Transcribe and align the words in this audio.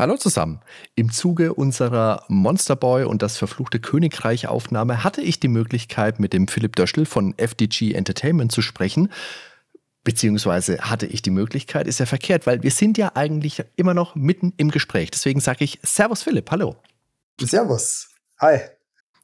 Hallo 0.00 0.16
zusammen. 0.16 0.60
Im 0.94 1.12
Zuge 1.12 1.52
unserer 1.52 2.24
Monsterboy 2.28 3.04
und 3.04 3.20
das 3.20 3.36
verfluchte 3.36 3.80
Königreich 3.80 4.48
Aufnahme 4.48 5.04
hatte 5.04 5.20
ich 5.20 5.40
die 5.40 5.48
Möglichkeit, 5.48 6.18
mit 6.18 6.32
dem 6.32 6.48
Philipp 6.48 6.74
Döschl 6.74 7.04
von 7.04 7.34
FDG 7.36 7.92
Entertainment 7.92 8.50
zu 8.50 8.62
sprechen. 8.62 9.12
Beziehungsweise 10.02 10.78
hatte 10.80 11.04
ich 11.04 11.20
die 11.20 11.28
Möglichkeit, 11.28 11.86
ist 11.86 12.00
ja 12.00 12.06
verkehrt, 12.06 12.46
weil 12.46 12.62
wir 12.62 12.70
sind 12.70 12.96
ja 12.96 13.12
eigentlich 13.14 13.62
immer 13.76 13.92
noch 13.92 14.14
mitten 14.14 14.54
im 14.56 14.70
Gespräch. 14.70 15.10
Deswegen 15.10 15.40
sage 15.40 15.64
ich 15.64 15.78
Servus 15.82 16.22
Philipp, 16.22 16.50
hallo. 16.50 16.76
Servus. 17.38 18.08
Hi. 18.38 18.60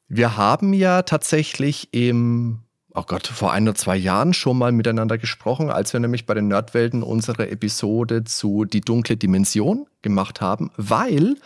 Wir 0.08 0.36
haben 0.36 0.74
ja 0.74 1.00
tatsächlich 1.04 1.88
im 1.94 2.65
oh 2.96 3.04
Gott, 3.06 3.26
vor 3.26 3.52
ein 3.52 3.64
oder 3.64 3.74
zwei 3.74 3.96
Jahren 3.96 4.32
schon 4.32 4.56
mal 4.56 4.72
miteinander 4.72 5.18
gesprochen, 5.18 5.70
als 5.70 5.92
wir 5.92 6.00
nämlich 6.00 6.24
bei 6.24 6.34
den 6.34 6.48
Nerdwelten 6.48 7.02
unsere 7.02 7.50
Episode 7.50 8.24
zu 8.24 8.64
Die 8.64 8.80
dunkle 8.80 9.16
Dimension 9.16 9.86
gemacht 10.00 10.40
haben, 10.40 10.70
weil 10.76 11.36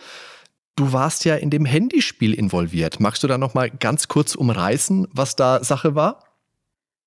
du 0.77 0.93
warst 0.93 1.25
ja 1.25 1.35
in 1.35 1.49
dem 1.49 1.65
Handyspiel 1.65 2.33
involviert. 2.33 2.99
Magst 3.01 3.21
du 3.23 3.27
da 3.27 3.37
noch 3.37 3.53
mal 3.53 3.69
ganz 3.69 4.07
kurz 4.07 4.33
umreißen, 4.33 5.07
was 5.11 5.35
da 5.35 5.63
Sache 5.63 5.93
war? 5.93 6.23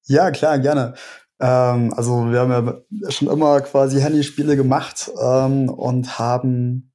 Ja, 0.05 0.31
klar, 0.31 0.59
gerne. 0.59 0.95
Ähm, 1.41 1.95
also 1.97 2.31
wir 2.31 2.41
haben 2.41 2.51
ja 2.51 3.11
schon 3.11 3.29
immer 3.29 3.63
quasi 3.63 4.01
Handyspiele 4.01 4.57
gemacht 4.57 5.11
ähm, 5.21 5.71
und 5.71 6.19
haben 6.19 6.93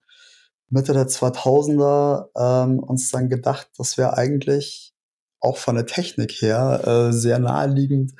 Mitte 0.69 0.93
der 0.93 1.07
2000er 1.07 2.27
ähm, 2.37 2.79
uns 2.79 3.09
dann 3.09 3.27
gedacht, 3.27 3.69
dass 3.77 3.97
wir 3.97 4.13
eigentlich 4.13 4.88
auch 5.41 5.57
von 5.57 5.75
der 5.75 5.85
Technik 5.85 6.41
her 6.41 6.81
äh, 6.85 7.13
sehr 7.13 7.39
naheliegend. 7.39 8.13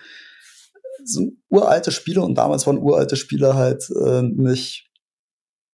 So 1.04 1.32
uralte 1.50 1.92
Spiele 1.92 2.22
und 2.22 2.36
damals 2.36 2.68
waren 2.68 2.78
uralte 2.78 3.16
Spiele 3.16 3.56
halt 3.56 3.90
äh, 3.90 4.22
nicht 4.22 4.90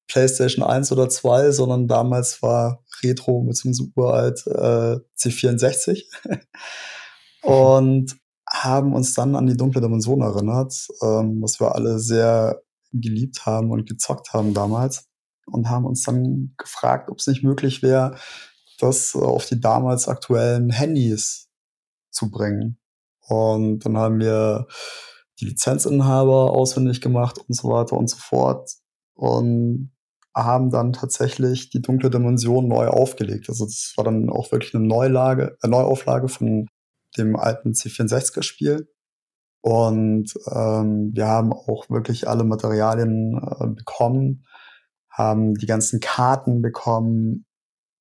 PlayStation 0.07 0.63
1 0.63 0.91
oder 0.91 1.09
2, 1.09 1.51
sondern 1.51 1.87
damals 1.87 2.41
war 2.41 2.83
Retro 3.03 3.43
bzw. 3.43 3.91
uralt 3.95 4.45
äh, 4.47 4.97
C64 5.17 6.03
und 7.41 8.15
haben 8.49 8.93
uns 8.93 9.13
dann 9.13 9.35
an 9.35 9.47
die 9.47 9.57
dunkle 9.57 9.81
Dimension 9.81 10.21
erinnert, 10.21 10.87
ähm, 11.01 11.41
was 11.41 11.59
wir 11.59 11.73
alle 11.75 11.99
sehr 11.99 12.61
geliebt 12.93 13.45
haben 13.45 13.71
und 13.71 13.89
gezockt 13.89 14.33
haben 14.33 14.53
damals 14.53 15.07
und 15.47 15.69
haben 15.69 15.85
uns 15.85 16.03
dann 16.03 16.53
gefragt, 16.57 17.09
ob 17.09 17.19
es 17.19 17.27
nicht 17.27 17.43
möglich 17.43 17.81
wäre, 17.81 18.17
das 18.79 19.15
auf 19.15 19.45
die 19.45 19.59
damals 19.59 20.07
aktuellen 20.07 20.69
Handys 20.69 21.49
zu 22.11 22.29
bringen. 22.29 22.77
Und 23.27 23.79
dann 23.85 23.97
haben 23.97 24.19
wir 24.19 24.67
die 25.39 25.45
Lizenzinhaber 25.45 26.51
ausfindig 26.51 27.01
gemacht 27.01 27.39
und 27.39 27.53
so 27.53 27.69
weiter 27.69 27.97
und 27.97 28.09
so 28.09 28.17
fort 28.17 28.71
und 29.15 29.91
haben 30.35 30.69
dann 30.69 30.93
tatsächlich 30.93 31.69
die 31.69 31.81
dunkle 31.81 32.09
Dimension 32.09 32.67
neu 32.67 32.87
aufgelegt. 32.87 33.49
Also 33.49 33.65
das 33.65 33.93
war 33.95 34.03
dann 34.03 34.29
auch 34.29 34.51
wirklich 34.51 34.75
eine 34.75 34.85
Neulage, 34.85 35.57
eine 35.61 35.71
Neuauflage 35.71 36.27
von 36.27 36.67
dem 37.17 37.35
alten 37.37 37.71
C64er-Spiel. 37.71 38.89
Und 39.61 40.33
ähm, 40.51 41.11
wir 41.13 41.27
haben 41.27 41.53
auch 41.53 41.89
wirklich 41.89 42.27
alle 42.27 42.43
Materialien 42.43 43.35
äh, 43.37 43.67
bekommen, 43.67 44.45
haben 45.09 45.55
die 45.55 45.65
ganzen 45.65 46.01
Karten 46.01 46.61
bekommen, 46.61 47.45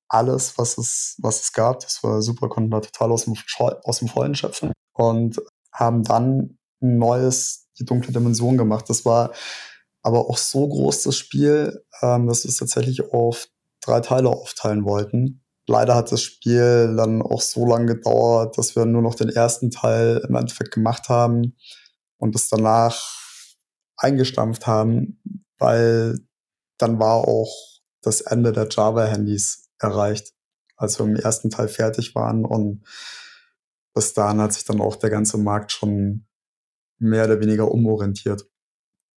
alles, 0.07 0.57
was 0.57 0.77
es, 0.77 1.15
was 1.19 1.41
es 1.41 1.53
gab. 1.53 1.79
Das 1.79 2.03
war 2.03 2.21
super, 2.21 2.49
konnten 2.49 2.71
da 2.71 2.79
total 2.79 3.11
aus 3.11 3.25
dem, 3.25 3.35
aus 3.83 3.99
dem 3.99 4.07
Vollen 4.07 4.35
schöpfen 4.35 4.71
und 4.93 5.41
haben 5.71 6.03
dann 6.03 6.57
ein 6.81 6.97
neues, 6.97 7.67
die 7.79 7.85
dunkle 7.85 8.13
Dimension 8.13 8.57
gemacht. 8.57 8.89
Das 8.89 9.05
war 9.05 9.31
aber 10.01 10.29
auch 10.29 10.37
so 10.37 10.67
groß, 10.67 11.03
das 11.03 11.17
Spiel, 11.17 11.83
ähm, 12.01 12.27
dass 12.27 12.43
wir 12.43 12.49
es 12.49 12.57
tatsächlich 12.57 13.11
auf 13.11 13.47
drei 13.81 13.99
Teile 14.01 14.29
aufteilen 14.29 14.85
wollten. 14.85 15.41
Leider 15.67 15.95
hat 15.95 16.11
das 16.11 16.21
Spiel 16.21 16.95
dann 16.95 17.23
auch 17.23 17.41
so 17.41 17.65
lange 17.65 17.95
gedauert, 17.95 18.57
dass 18.57 18.75
wir 18.75 18.85
nur 18.85 19.01
noch 19.01 19.15
den 19.15 19.29
ersten 19.29 19.71
Teil 19.71 20.23
im 20.27 20.35
Endeffekt 20.35 20.71
gemacht 20.71 21.09
haben 21.09 21.55
und 22.17 22.35
es 22.35 22.49
danach 22.49 23.01
eingestampft 23.97 24.67
haben, 24.67 25.21
weil 25.57 26.19
dann 26.77 26.99
war 26.99 27.27
auch 27.27 27.51
das 28.01 28.21
Ende 28.21 28.51
der 28.51 28.67
Java-Handys 28.69 29.64
erreicht, 29.79 30.33
als 30.75 30.99
wir 30.99 31.05
im 31.05 31.15
ersten 31.15 31.49
Teil 31.49 31.67
fertig 31.67 32.15
waren. 32.15 32.45
Und 32.45 32.83
bis 33.93 34.13
dahin 34.13 34.41
hat 34.41 34.53
sich 34.53 34.65
dann 34.65 34.81
auch 34.81 34.95
der 34.95 35.09
ganze 35.09 35.37
Markt 35.37 35.71
schon 35.71 36.25
mehr 36.97 37.25
oder 37.25 37.39
weniger 37.39 37.71
umorientiert. 37.71 38.47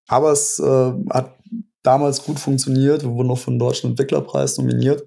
Aber 0.06 0.32
es 0.32 0.58
äh, 0.58 0.92
hat 1.10 1.38
damals 1.82 2.24
gut 2.24 2.38
funktioniert. 2.38 3.02
Wir 3.02 3.10
wurden 3.10 3.30
auch 3.30 3.38
von 3.38 3.58
Deutschen 3.58 3.90
Entwicklerpreis 3.90 4.58
nominiert 4.58 5.06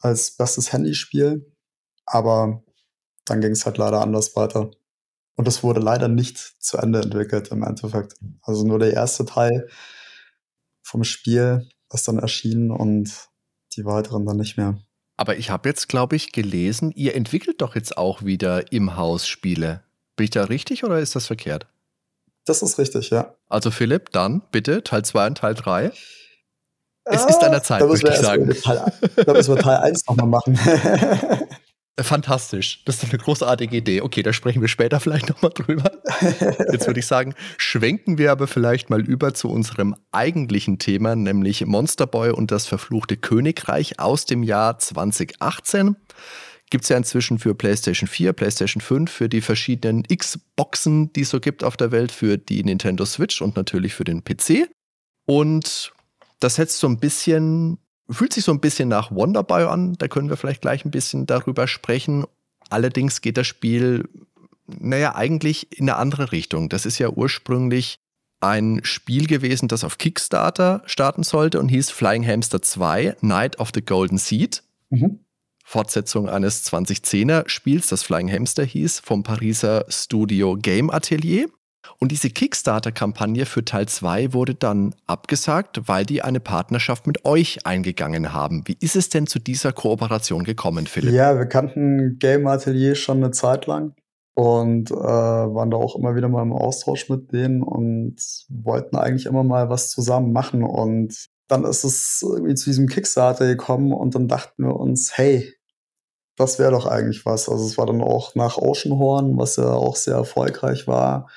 als 0.00 0.36
bestes 0.36 0.72
Handyspiel. 0.72 1.54
Aber 2.06 2.62
dann 3.24 3.40
ging 3.40 3.52
es 3.52 3.64
halt 3.64 3.78
leider 3.78 4.00
anders 4.00 4.34
weiter. 4.36 4.70
Und 5.36 5.48
es 5.48 5.62
wurde 5.62 5.80
leider 5.80 6.08
nicht 6.08 6.36
zu 6.38 6.76
Ende 6.76 7.00
entwickelt 7.00 7.48
im 7.48 7.62
Endeffekt. 7.62 8.14
Also 8.42 8.66
nur 8.66 8.78
der 8.78 8.92
erste 8.92 9.24
Teil 9.24 9.68
vom 10.82 11.04
Spiel 11.04 11.68
ist 11.92 12.08
dann 12.08 12.18
erschienen 12.18 12.70
und 12.70 13.29
die 13.76 13.84
weiteren 13.84 14.26
dann 14.26 14.36
nicht 14.36 14.56
mehr. 14.56 14.78
Aber 15.16 15.36
ich 15.36 15.50
habe 15.50 15.68
jetzt, 15.68 15.88
glaube 15.88 16.16
ich, 16.16 16.32
gelesen, 16.32 16.92
ihr 16.92 17.14
entwickelt 17.14 17.60
doch 17.60 17.74
jetzt 17.74 17.98
auch 17.98 18.24
wieder 18.24 18.72
im 18.72 18.96
Haus 18.96 19.26
Spiele. 19.26 19.82
Bin 20.16 20.24
ich 20.24 20.30
da 20.30 20.44
richtig 20.44 20.84
oder 20.84 20.98
ist 20.98 21.14
das 21.14 21.26
verkehrt? 21.26 21.66
Das 22.46 22.62
ist 22.62 22.78
richtig, 22.78 23.10
ja. 23.10 23.34
Also 23.48 23.70
Philipp, 23.70 24.10
dann 24.12 24.42
bitte 24.50 24.82
Teil 24.82 25.04
2 25.04 25.26
und 25.26 25.38
Teil 25.38 25.54
3. 25.54 25.92
Es 27.04 27.24
ist 27.24 27.42
an 27.42 27.52
der 27.52 27.62
Zeit, 27.62 27.82
würde 27.82 28.08
ich 28.08 28.18
sagen. 28.18 28.50
Teil, 28.62 28.92
da 29.26 29.32
müssen 29.32 29.54
wir 29.54 29.62
Teil 29.62 29.76
1 29.78 30.06
nochmal 30.06 30.26
machen. 30.26 30.58
Fantastisch. 32.02 32.82
Das 32.84 33.02
ist 33.02 33.12
eine 33.12 33.22
großartige 33.22 33.76
Idee. 33.76 34.00
Okay, 34.00 34.22
da 34.22 34.32
sprechen 34.32 34.60
wir 34.60 34.68
später 34.68 35.00
vielleicht 35.00 35.28
nochmal 35.28 35.52
drüber. 35.54 35.90
Jetzt 36.72 36.86
würde 36.86 37.00
ich 37.00 37.06
sagen, 37.06 37.34
schwenken 37.56 38.18
wir 38.18 38.32
aber 38.32 38.46
vielleicht 38.46 38.90
mal 38.90 39.00
über 39.00 39.34
zu 39.34 39.48
unserem 39.50 39.94
eigentlichen 40.12 40.78
Thema, 40.78 41.16
nämlich 41.16 41.64
Monster 41.66 42.06
Boy 42.06 42.30
und 42.30 42.50
das 42.50 42.66
verfluchte 42.66 43.16
Königreich 43.16 43.98
aus 43.98 44.24
dem 44.24 44.42
Jahr 44.42 44.78
2018. 44.78 45.96
Gibt 46.70 46.84
es 46.84 46.88
ja 46.88 46.96
inzwischen 46.96 47.40
für 47.40 47.54
PlayStation 47.54 48.08
4, 48.08 48.32
PlayStation 48.32 48.80
5, 48.80 49.10
für 49.10 49.28
die 49.28 49.40
verschiedenen 49.40 50.04
Xboxen, 50.04 51.12
die 51.12 51.22
es 51.22 51.30
so 51.30 51.40
gibt 51.40 51.64
auf 51.64 51.76
der 51.76 51.90
Welt, 51.90 52.12
für 52.12 52.38
die 52.38 52.62
Nintendo 52.62 53.04
Switch 53.04 53.42
und 53.42 53.56
natürlich 53.56 53.94
für 53.94 54.04
den 54.04 54.22
PC. 54.22 54.68
Und 55.26 55.92
das 56.38 56.54
setzt 56.54 56.78
so 56.78 56.86
ein 56.86 56.98
bisschen 56.98 57.78
Fühlt 58.10 58.32
sich 58.32 58.44
so 58.44 58.52
ein 58.52 58.60
bisschen 58.60 58.88
nach 58.88 59.10
Wonderboy 59.10 59.64
an, 59.64 59.94
da 59.94 60.08
können 60.08 60.28
wir 60.28 60.36
vielleicht 60.36 60.62
gleich 60.62 60.84
ein 60.84 60.90
bisschen 60.90 61.26
darüber 61.26 61.66
sprechen. 61.66 62.24
Allerdings 62.68 63.20
geht 63.20 63.36
das 63.36 63.46
Spiel, 63.46 64.08
naja, 64.66 65.14
eigentlich 65.14 65.78
in 65.78 65.88
eine 65.88 65.98
andere 65.98 66.32
Richtung. 66.32 66.68
Das 66.68 66.86
ist 66.86 66.98
ja 66.98 67.08
ursprünglich 67.08 67.98
ein 68.40 68.80
Spiel 68.84 69.26
gewesen, 69.26 69.68
das 69.68 69.84
auf 69.84 69.98
Kickstarter 69.98 70.82
starten 70.86 71.22
sollte 71.22 71.60
und 71.60 71.68
hieß 71.68 71.90
Flying 71.90 72.26
Hamster 72.26 72.62
2, 72.62 73.16
Night 73.20 73.58
of 73.58 73.70
the 73.74 73.82
Golden 73.82 74.18
Seed. 74.18 74.62
Mhm. 74.88 75.20
Fortsetzung 75.64 76.28
eines 76.28 76.64
2010er 76.66 77.48
Spiels, 77.48 77.86
das 77.86 78.02
Flying 78.02 78.30
Hamster 78.30 78.64
hieß, 78.64 79.00
vom 79.00 79.22
Pariser 79.22 79.84
Studio 79.88 80.56
Game 80.56 80.90
Atelier. 80.90 81.48
Und 81.98 82.12
diese 82.12 82.30
Kickstarter-Kampagne 82.30 83.46
für 83.46 83.64
Teil 83.64 83.86
2 83.86 84.32
wurde 84.32 84.54
dann 84.54 84.94
abgesagt, 85.06 85.88
weil 85.88 86.04
die 86.04 86.22
eine 86.22 86.40
Partnerschaft 86.40 87.06
mit 87.06 87.24
euch 87.24 87.66
eingegangen 87.66 88.32
haben. 88.32 88.62
Wie 88.66 88.76
ist 88.80 88.96
es 88.96 89.08
denn 89.08 89.26
zu 89.26 89.38
dieser 89.38 89.72
Kooperation 89.72 90.44
gekommen, 90.44 90.86
Philipp? 90.86 91.14
Ja, 91.14 91.36
wir 91.36 91.46
kannten 91.46 92.18
Game 92.18 92.46
Atelier 92.46 92.94
schon 92.94 93.18
eine 93.18 93.30
Zeit 93.30 93.66
lang 93.66 93.94
und 94.34 94.90
äh, 94.90 94.94
waren 94.94 95.70
da 95.70 95.76
auch 95.76 95.96
immer 95.96 96.14
wieder 96.16 96.28
mal 96.28 96.42
im 96.42 96.52
Austausch 96.52 97.08
mit 97.08 97.32
denen 97.32 97.62
und 97.62 98.16
wollten 98.48 98.96
eigentlich 98.96 99.26
immer 99.26 99.44
mal 99.44 99.68
was 99.68 99.90
zusammen 99.90 100.32
machen. 100.32 100.62
Und 100.62 101.26
dann 101.48 101.64
ist 101.64 101.84
es 101.84 102.22
irgendwie 102.22 102.54
zu 102.54 102.70
diesem 102.70 102.86
Kickstarter 102.86 103.46
gekommen 103.46 103.92
und 103.92 104.14
dann 104.14 104.28
dachten 104.28 104.64
wir 104.64 104.76
uns, 104.76 105.16
hey, 105.16 105.52
das 106.36 106.58
wäre 106.58 106.70
doch 106.70 106.86
eigentlich 106.86 107.26
was. 107.26 107.48
Also 107.48 107.66
es 107.66 107.76
war 107.76 107.86
dann 107.86 108.00
auch 108.00 108.34
nach 108.34 108.56
Oceanhorn, 108.56 109.36
was 109.36 109.56
ja 109.56 109.72
auch 109.72 109.96
sehr 109.96 110.14
erfolgreich 110.14 110.86
war 110.86 111.28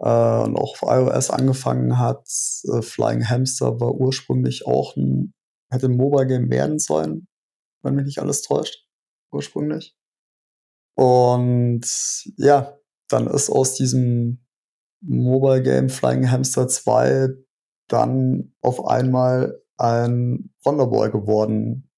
äh, 0.00 0.42
und 0.42 0.56
auch 0.56 0.80
auf 0.80 0.82
iOS 0.82 1.30
angefangen 1.30 1.98
hat. 1.98 2.26
Äh, 2.72 2.82
Flying 2.82 3.28
Hamster 3.28 3.80
war 3.80 3.94
ursprünglich 3.94 4.66
auch 4.66 4.96
ein, 4.96 5.34
hätte 5.70 5.86
ein 5.86 5.96
Mobile 5.96 6.26
Game 6.26 6.50
werden 6.50 6.78
sollen, 6.78 7.28
wenn 7.82 7.94
mich 7.94 8.06
nicht 8.06 8.20
alles 8.20 8.42
täuscht, 8.42 8.86
ursprünglich. 9.32 9.94
Und 10.96 11.86
ja, 12.36 12.76
dann 13.08 13.26
ist 13.28 13.50
aus 13.50 13.74
diesem 13.74 14.44
Mobile 15.00 15.62
Game 15.62 15.88
Flying 15.88 16.30
Hamster 16.30 16.68
2 16.68 17.28
dann 17.88 18.52
auf 18.60 18.84
einmal 18.84 19.60
ein 19.76 20.52
Wonderboy 20.64 21.10
geworden. 21.10 21.90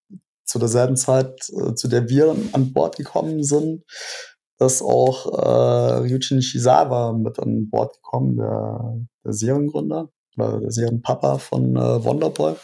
Zu 0.44 0.58
derselben 0.58 0.96
Zeit, 0.96 1.48
äh, 1.50 1.74
zu 1.74 1.88
der 1.88 2.08
wir 2.08 2.34
an 2.52 2.72
Bord 2.72 2.96
gekommen 2.96 3.42
sind, 3.42 3.84
ist 4.60 4.82
auch 4.82 5.26
äh, 5.32 5.94
Ryuichi 6.00 6.40
Shizawa 6.42 7.12
mit 7.12 7.38
an 7.38 7.70
Bord 7.70 7.94
gekommen, 7.96 8.36
der, 8.36 9.06
der 9.24 9.32
Seriengründer, 9.32 10.10
oder 10.36 10.60
der 10.60 10.70
Serienpapa 10.70 11.38
von 11.38 11.76
äh, 11.76 12.04
Wonderboy. 12.04 12.54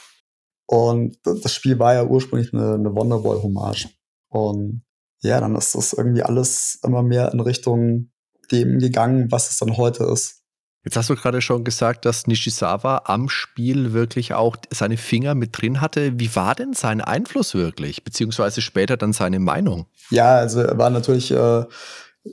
Und 0.66 1.18
das 1.24 1.52
Spiel 1.52 1.78
war 1.78 1.94
ja 1.94 2.04
ursprünglich 2.04 2.52
eine, 2.52 2.74
eine 2.74 2.94
Wonderboy-Hommage. 2.94 3.88
Und 4.28 4.82
ja, 5.22 5.40
dann 5.40 5.56
ist 5.56 5.74
das 5.74 5.92
irgendwie 5.92 6.22
alles 6.22 6.80
immer 6.84 7.02
mehr 7.02 7.32
in 7.32 7.40
Richtung 7.40 8.10
dem 8.50 8.78
gegangen, 8.78 9.30
was 9.30 9.50
es 9.50 9.58
dann 9.58 9.76
heute 9.76 10.04
ist. 10.04 10.42
Jetzt 10.86 10.96
hast 10.96 11.10
du 11.10 11.16
gerade 11.16 11.40
schon 11.40 11.64
gesagt, 11.64 12.04
dass 12.04 12.28
Nishizawa 12.28 13.02
am 13.06 13.28
Spiel 13.28 13.92
wirklich 13.92 14.34
auch 14.34 14.56
seine 14.70 14.96
Finger 14.96 15.34
mit 15.34 15.60
drin 15.60 15.80
hatte. 15.80 16.20
Wie 16.20 16.36
war 16.36 16.54
denn 16.54 16.74
sein 16.74 17.00
Einfluss 17.00 17.56
wirklich, 17.56 18.04
beziehungsweise 18.04 18.60
später 18.60 18.96
dann 18.96 19.12
seine 19.12 19.40
Meinung? 19.40 19.86
Ja, 20.10 20.36
also 20.36 20.60
er 20.60 20.78
war 20.78 20.90
natürlich 20.90 21.32
äh, 21.32 21.64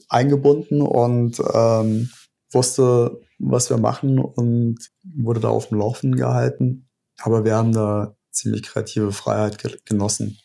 eingebunden 0.08 0.84
und 0.84 1.42
ähm, 1.52 2.12
wusste, 2.52 3.20
was 3.40 3.72
wir 3.72 3.78
machen 3.78 4.20
und 4.20 4.78
wurde 5.04 5.40
da 5.40 5.50
auf 5.50 5.70
dem 5.70 5.80
Laufen 5.80 6.16
gehalten. 6.16 6.88
Aber 7.24 7.46
wir 7.46 7.56
haben 7.56 7.74
da 7.74 8.16
ziemlich 8.30 8.62
kreative 8.62 9.14
Freiheit 9.14 9.84
genossen. 9.88 10.38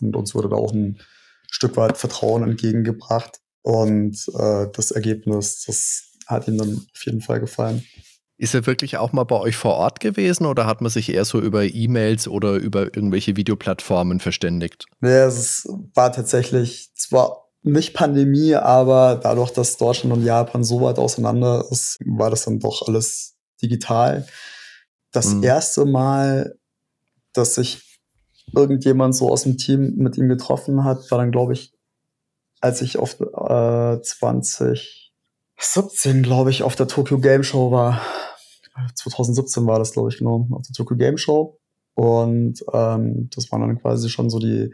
Und 0.00 0.16
uns 0.16 0.34
wurde 0.34 0.48
da 0.48 0.56
auch 0.56 0.72
ein 0.72 0.98
Stück 1.48 1.76
weit 1.76 1.96
Vertrauen 1.96 2.42
entgegengebracht. 2.42 3.38
Und 3.62 4.26
äh, 4.36 4.66
das 4.72 4.90
Ergebnis, 4.90 5.62
das 5.64 6.15
hat 6.26 6.48
ihm 6.48 6.58
dann 6.58 6.86
auf 6.94 7.06
jeden 7.06 7.20
Fall 7.20 7.40
gefallen. 7.40 7.84
Ist 8.38 8.54
er 8.54 8.66
wirklich 8.66 8.98
auch 8.98 9.12
mal 9.12 9.24
bei 9.24 9.36
euch 9.36 9.56
vor 9.56 9.74
Ort 9.74 10.00
gewesen 10.00 10.44
oder 10.44 10.66
hat 10.66 10.82
man 10.82 10.90
sich 10.90 11.10
eher 11.10 11.24
so 11.24 11.40
über 11.40 11.64
E-Mails 11.64 12.28
oder 12.28 12.56
über 12.56 12.94
irgendwelche 12.94 13.36
Videoplattformen 13.36 14.20
verständigt? 14.20 14.84
Nee, 15.00 15.20
es 15.20 15.66
war 15.94 16.12
tatsächlich 16.12 16.90
zwar 16.94 17.46
nicht 17.62 17.94
Pandemie, 17.94 18.54
aber 18.54 19.18
dadurch, 19.22 19.52
dass 19.52 19.78
Deutschland 19.78 20.14
und 20.14 20.24
Japan 20.24 20.64
so 20.64 20.82
weit 20.82 20.98
auseinander 20.98 21.64
ist, 21.70 21.98
war 22.04 22.28
das 22.28 22.44
dann 22.44 22.60
doch 22.60 22.86
alles 22.86 23.36
digital. 23.62 24.26
Das 25.12 25.32
mhm. 25.32 25.42
erste 25.42 25.86
Mal, 25.86 26.58
dass 27.32 27.54
sich 27.54 27.98
irgendjemand 28.54 29.16
so 29.16 29.30
aus 29.30 29.44
dem 29.44 29.56
Team 29.56 29.94
mit 29.96 30.18
ihm 30.18 30.28
getroffen 30.28 30.84
hat, 30.84 31.10
war 31.10 31.18
dann, 31.18 31.32
glaube 31.32 31.54
ich, 31.54 31.72
als 32.60 32.82
ich 32.82 32.98
auf 32.98 33.18
äh, 33.20 34.00
20 34.00 35.05
17, 35.58 36.22
glaube 36.22 36.50
ich, 36.50 36.62
auf 36.62 36.76
der 36.76 36.88
Tokyo 36.88 37.18
Game 37.18 37.42
Show 37.42 37.70
war. 37.70 38.00
2017 38.94 39.66
war 39.66 39.78
das, 39.78 39.92
glaube 39.92 40.10
ich, 40.10 40.18
genau, 40.18 40.46
auf 40.52 40.62
der 40.62 40.74
Tokyo 40.74 40.96
Game 40.96 41.16
Show. 41.16 41.58
Und 41.94 42.62
ähm, 42.72 43.30
das 43.34 43.50
waren 43.50 43.62
dann 43.62 43.80
quasi 43.80 44.10
schon 44.10 44.28
so 44.28 44.38
die, 44.38 44.72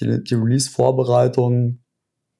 die, 0.00 0.22
die 0.22 0.34
Release-Vorbereitungen. 0.34 1.84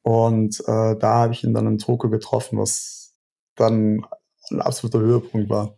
Und 0.03 0.61
äh, 0.61 0.97
da 0.97 1.15
habe 1.15 1.33
ich 1.33 1.43
ihn 1.43 1.55
dann 1.55 1.67
in 1.67 1.79
Tokio 1.79 2.11
getroffen, 2.11 2.59
was 2.59 3.15
dann 3.57 4.07
ein 4.51 4.61
absoluter 4.61 5.01
Höhepunkt 5.01 5.51
war. 5.51 5.77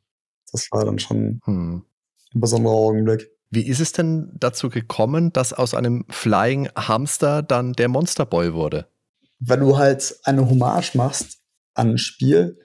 Das 0.53 0.69
war 0.73 0.85
dann 0.85 0.99
schon 0.99 1.41
hm. 1.45 1.83
ein 2.35 2.41
besonderer 2.41 2.75
Augenblick. 2.75 3.31
Wie 3.51 3.67
ist 3.67 3.81
es 3.81 3.93
denn 3.93 4.33
dazu 4.35 4.69
gekommen, 4.69 5.33
dass 5.33 5.53
aus 5.53 5.73
einem 5.73 6.05
Flying 6.11 6.69
Hamster 6.77 7.43
dann 7.43 7.73
der 7.73 7.89
Monster 7.89 8.27
Boy 8.27 8.53
wurde? 8.53 8.87
Wenn 9.39 9.61
du 9.61 9.79
halt 9.79 10.19
eine 10.25 10.49
Hommage 10.49 10.95
machst 10.95 11.39
an 11.77 11.99
Spiel. 11.99 12.59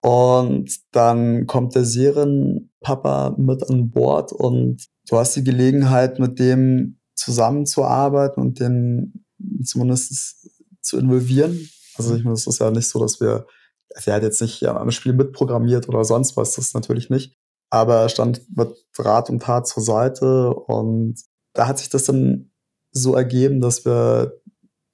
Und 0.00 0.70
dann 0.92 1.46
kommt 1.46 1.74
der 1.74 1.84
Serienpapa 1.84 3.34
mit 3.36 3.68
an 3.68 3.90
Bord 3.90 4.32
und 4.32 4.86
du 5.08 5.18
hast 5.18 5.36
die 5.36 5.44
Gelegenheit, 5.44 6.18
mit 6.18 6.38
dem 6.38 6.98
zusammenzuarbeiten 7.14 8.42
und 8.42 8.60
den 8.60 9.26
zumindest 9.62 10.48
zu 10.80 10.98
involvieren. 10.98 11.68
Also 11.96 12.14
ich 12.14 12.24
meine, 12.24 12.34
es 12.34 12.46
ist 12.46 12.60
ja 12.60 12.70
nicht 12.70 12.88
so, 12.88 12.98
dass 12.98 13.20
wir, 13.20 13.46
er 13.90 14.14
hat 14.14 14.22
jetzt 14.22 14.40
nicht 14.40 14.66
am 14.66 14.90
Spiel 14.90 15.12
mitprogrammiert 15.12 15.86
oder 15.88 16.04
sonst 16.04 16.36
was, 16.38 16.54
das 16.54 16.72
natürlich 16.72 17.10
nicht. 17.10 17.36
Aber 17.68 17.96
er 17.96 18.08
stand 18.08 18.42
mit 18.56 18.72
Rat 18.98 19.28
und 19.28 19.42
Tat 19.42 19.68
zur 19.68 19.82
Seite 19.82 20.54
und 20.54 21.20
da 21.52 21.68
hat 21.68 21.78
sich 21.78 21.90
das 21.90 22.04
dann 22.04 22.50
so 22.90 23.14
ergeben, 23.14 23.60
dass 23.60 23.84
wir 23.84 24.40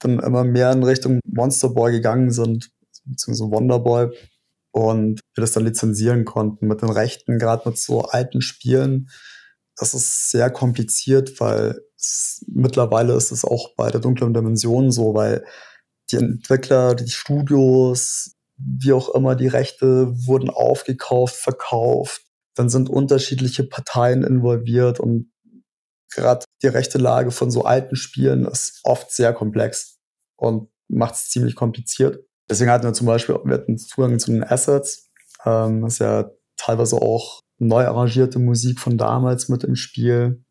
dann 0.01 0.19
immer 0.19 0.45
mehr 0.45 0.73
in 0.73 0.83
Richtung 0.83 1.21
Monster 1.25 1.71
Boy 1.71 1.93
gegangen 1.93 2.31
sind 2.31 2.71
beziehungsweise 3.07 3.51
Wonderboy 3.51 4.17
und 4.73 5.21
wir 5.35 5.41
das 5.41 5.53
dann 5.53 5.65
lizenzieren 5.65 6.25
konnten 6.25 6.67
mit 6.67 6.83
den 6.83 6.91
Rechten, 6.91 7.39
gerade 7.39 7.69
mit 7.69 7.79
so 7.79 8.03
alten 8.03 8.43
Spielen. 8.43 9.09
Das 9.77 9.95
ist 9.95 10.31
sehr 10.31 10.51
kompliziert, 10.51 11.41
weil 11.41 11.81
es, 11.97 12.45
mittlerweile 12.47 13.15
ist 13.15 13.31
es 13.31 13.45
auch 13.45 13.75
bei 13.77 13.91
der 13.91 14.01
dunklen 14.01 14.35
Dimension 14.35 14.91
so, 14.91 15.15
weil 15.15 15.45
die 16.11 16.17
Entwickler, 16.17 16.95
die 16.95 17.09
Studios, 17.09 18.37
wie 18.59 18.93
auch 18.93 19.15
immer, 19.15 19.35
die 19.35 19.49
Rechte 19.49 20.13
wurden 20.27 20.51
aufgekauft, 20.51 21.37
verkauft. 21.37 22.23
Dann 22.55 22.69
sind 22.69 22.89
unterschiedliche 22.89 23.65
Parteien 23.65 24.23
involviert 24.23 25.01
und 25.01 25.31
gerade 26.13 26.45
die 26.63 26.69
rechte 26.69 26.99
Lage 26.99 27.31
von 27.31 27.51
so 27.51 27.65
alten 27.65 27.97
Spielen 27.97 28.47
ist 28.47 28.81
oft 28.85 29.11
sehr 29.11 29.33
komplex 29.33 29.99
und 30.37 30.71
macht 30.89 31.15
es 31.15 31.29
ziemlich 31.29 31.55
kompliziert. 31.55 32.25
Deswegen 32.49 32.71
hatten 32.71 32.85
wir 32.85 32.93
zum 32.93 33.07
Beispiel 33.07 33.39
wir 33.45 33.55
hatten 33.55 33.79
Zugang 33.79 34.19
zu 34.19 34.31
den 34.31 34.45
Assets. 34.45 35.11
Ähm, 35.45 35.83
das 35.83 35.95
ist 35.95 35.99
ja 36.01 36.31
teilweise 36.57 36.97
auch 36.97 37.43
neu 37.59 37.87
arrangierte 37.87 38.39
Musik 38.39 38.81
von 38.81 38.99
damals 38.99 39.49
mit 39.49 39.65
im 39.65 39.77
Spiel. 39.77 40.45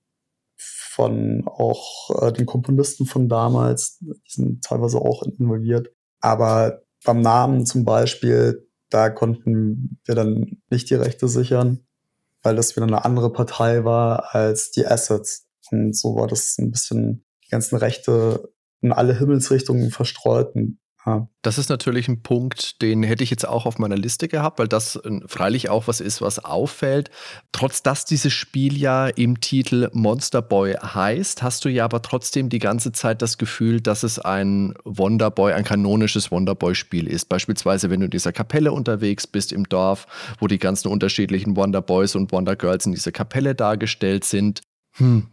Von 0.57 1.43
auch 1.45 2.21
äh, 2.21 2.31
den 2.31 2.45
Komponisten 2.45 3.05
von 3.05 3.27
damals. 3.27 3.99
Die 3.99 4.13
sind 4.27 4.63
teilweise 4.63 4.99
auch 4.99 5.23
involviert. 5.23 5.89
Aber 6.21 6.81
beim 7.03 7.21
Namen 7.21 7.65
zum 7.65 7.85
Beispiel, 7.85 8.67
da 8.89 9.09
konnten 9.09 9.99
wir 10.05 10.15
dann 10.15 10.61
nicht 10.69 10.89
die 10.89 10.95
Rechte 10.95 11.27
sichern, 11.27 11.85
weil 12.43 12.55
das 12.55 12.75
wieder 12.75 12.87
eine 12.87 13.03
andere 13.03 13.31
Partei 13.31 13.83
war 13.83 14.33
als 14.33 14.71
die 14.71 14.87
Assets. 14.87 15.47
Und 15.71 15.95
so 15.95 16.15
war 16.15 16.27
das 16.27 16.57
ein 16.57 16.71
bisschen 16.71 17.25
die 17.45 17.49
ganzen 17.49 17.75
Rechte 17.75 18.49
in 18.81 18.91
alle 18.91 19.17
Himmelsrichtungen 19.17 19.91
verstreut. 19.91 20.55
Und 20.55 20.79
das 21.43 21.59
ist 21.59 21.69
natürlich 21.69 22.07
ein 22.07 22.23
Punkt, 22.23 22.81
den 22.81 23.03
hätte 23.03 23.23
ich 23.23 23.29
jetzt 23.29 23.47
auch 23.47 23.67
auf 23.67 23.77
meiner 23.77 23.95
Liste 23.95 24.27
gehabt, 24.27 24.57
weil 24.57 24.67
das 24.67 24.95
äh, 24.95 25.19
freilich 25.27 25.69
auch 25.69 25.87
was 25.87 26.01
ist, 26.01 26.19
was 26.19 26.43
auffällt. 26.43 27.11
Trotz 27.51 27.83
dass 27.83 28.05
dieses 28.05 28.33
Spiel 28.33 28.75
ja 28.75 29.07
im 29.07 29.39
Titel 29.39 29.89
Monster 29.93 30.41
Boy 30.41 30.73
heißt, 30.73 31.43
hast 31.43 31.63
du 31.63 31.69
ja 31.69 31.85
aber 31.85 32.01
trotzdem 32.01 32.49
die 32.49 32.57
ganze 32.57 32.91
Zeit 32.91 33.21
das 33.21 33.37
Gefühl, 33.37 33.81
dass 33.81 34.01
es 34.01 34.17
ein 34.17 34.73
Wonderboy, 34.83 35.53
ein 35.53 35.63
kanonisches 35.63 36.31
Wonderboy-Spiel 36.31 37.07
ist. 37.07 37.25
Beispielsweise, 37.25 37.91
wenn 37.91 37.99
du 37.99 38.05
in 38.05 38.11
dieser 38.11 38.33
Kapelle 38.33 38.71
unterwegs 38.71 39.27
bist 39.27 39.53
im 39.53 39.69
Dorf, 39.69 40.07
wo 40.39 40.47
die 40.47 40.57
ganzen 40.57 40.87
unterschiedlichen 40.87 41.55
Wonderboys 41.55 42.15
und 42.15 42.31
Wondergirls 42.31 42.87
in 42.87 42.93
dieser 42.93 43.11
Kapelle 43.11 43.53
dargestellt 43.53 44.23
sind. 44.23 44.61
Hm. 44.93 45.27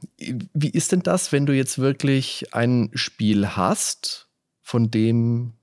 Wie 0.53 0.71
ist 0.71 0.93
denn 0.93 1.03
das, 1.03 1.33
wenn 1.33 1.47
du 1.47 1.55
jetzt 1.55 1.79
wirklich 1.79 2.53
ein 2.53 2.91
Spiel 2.93 3.49
hast, 3.57 4.29
von 4.61 4.91
dem 4.91 5.55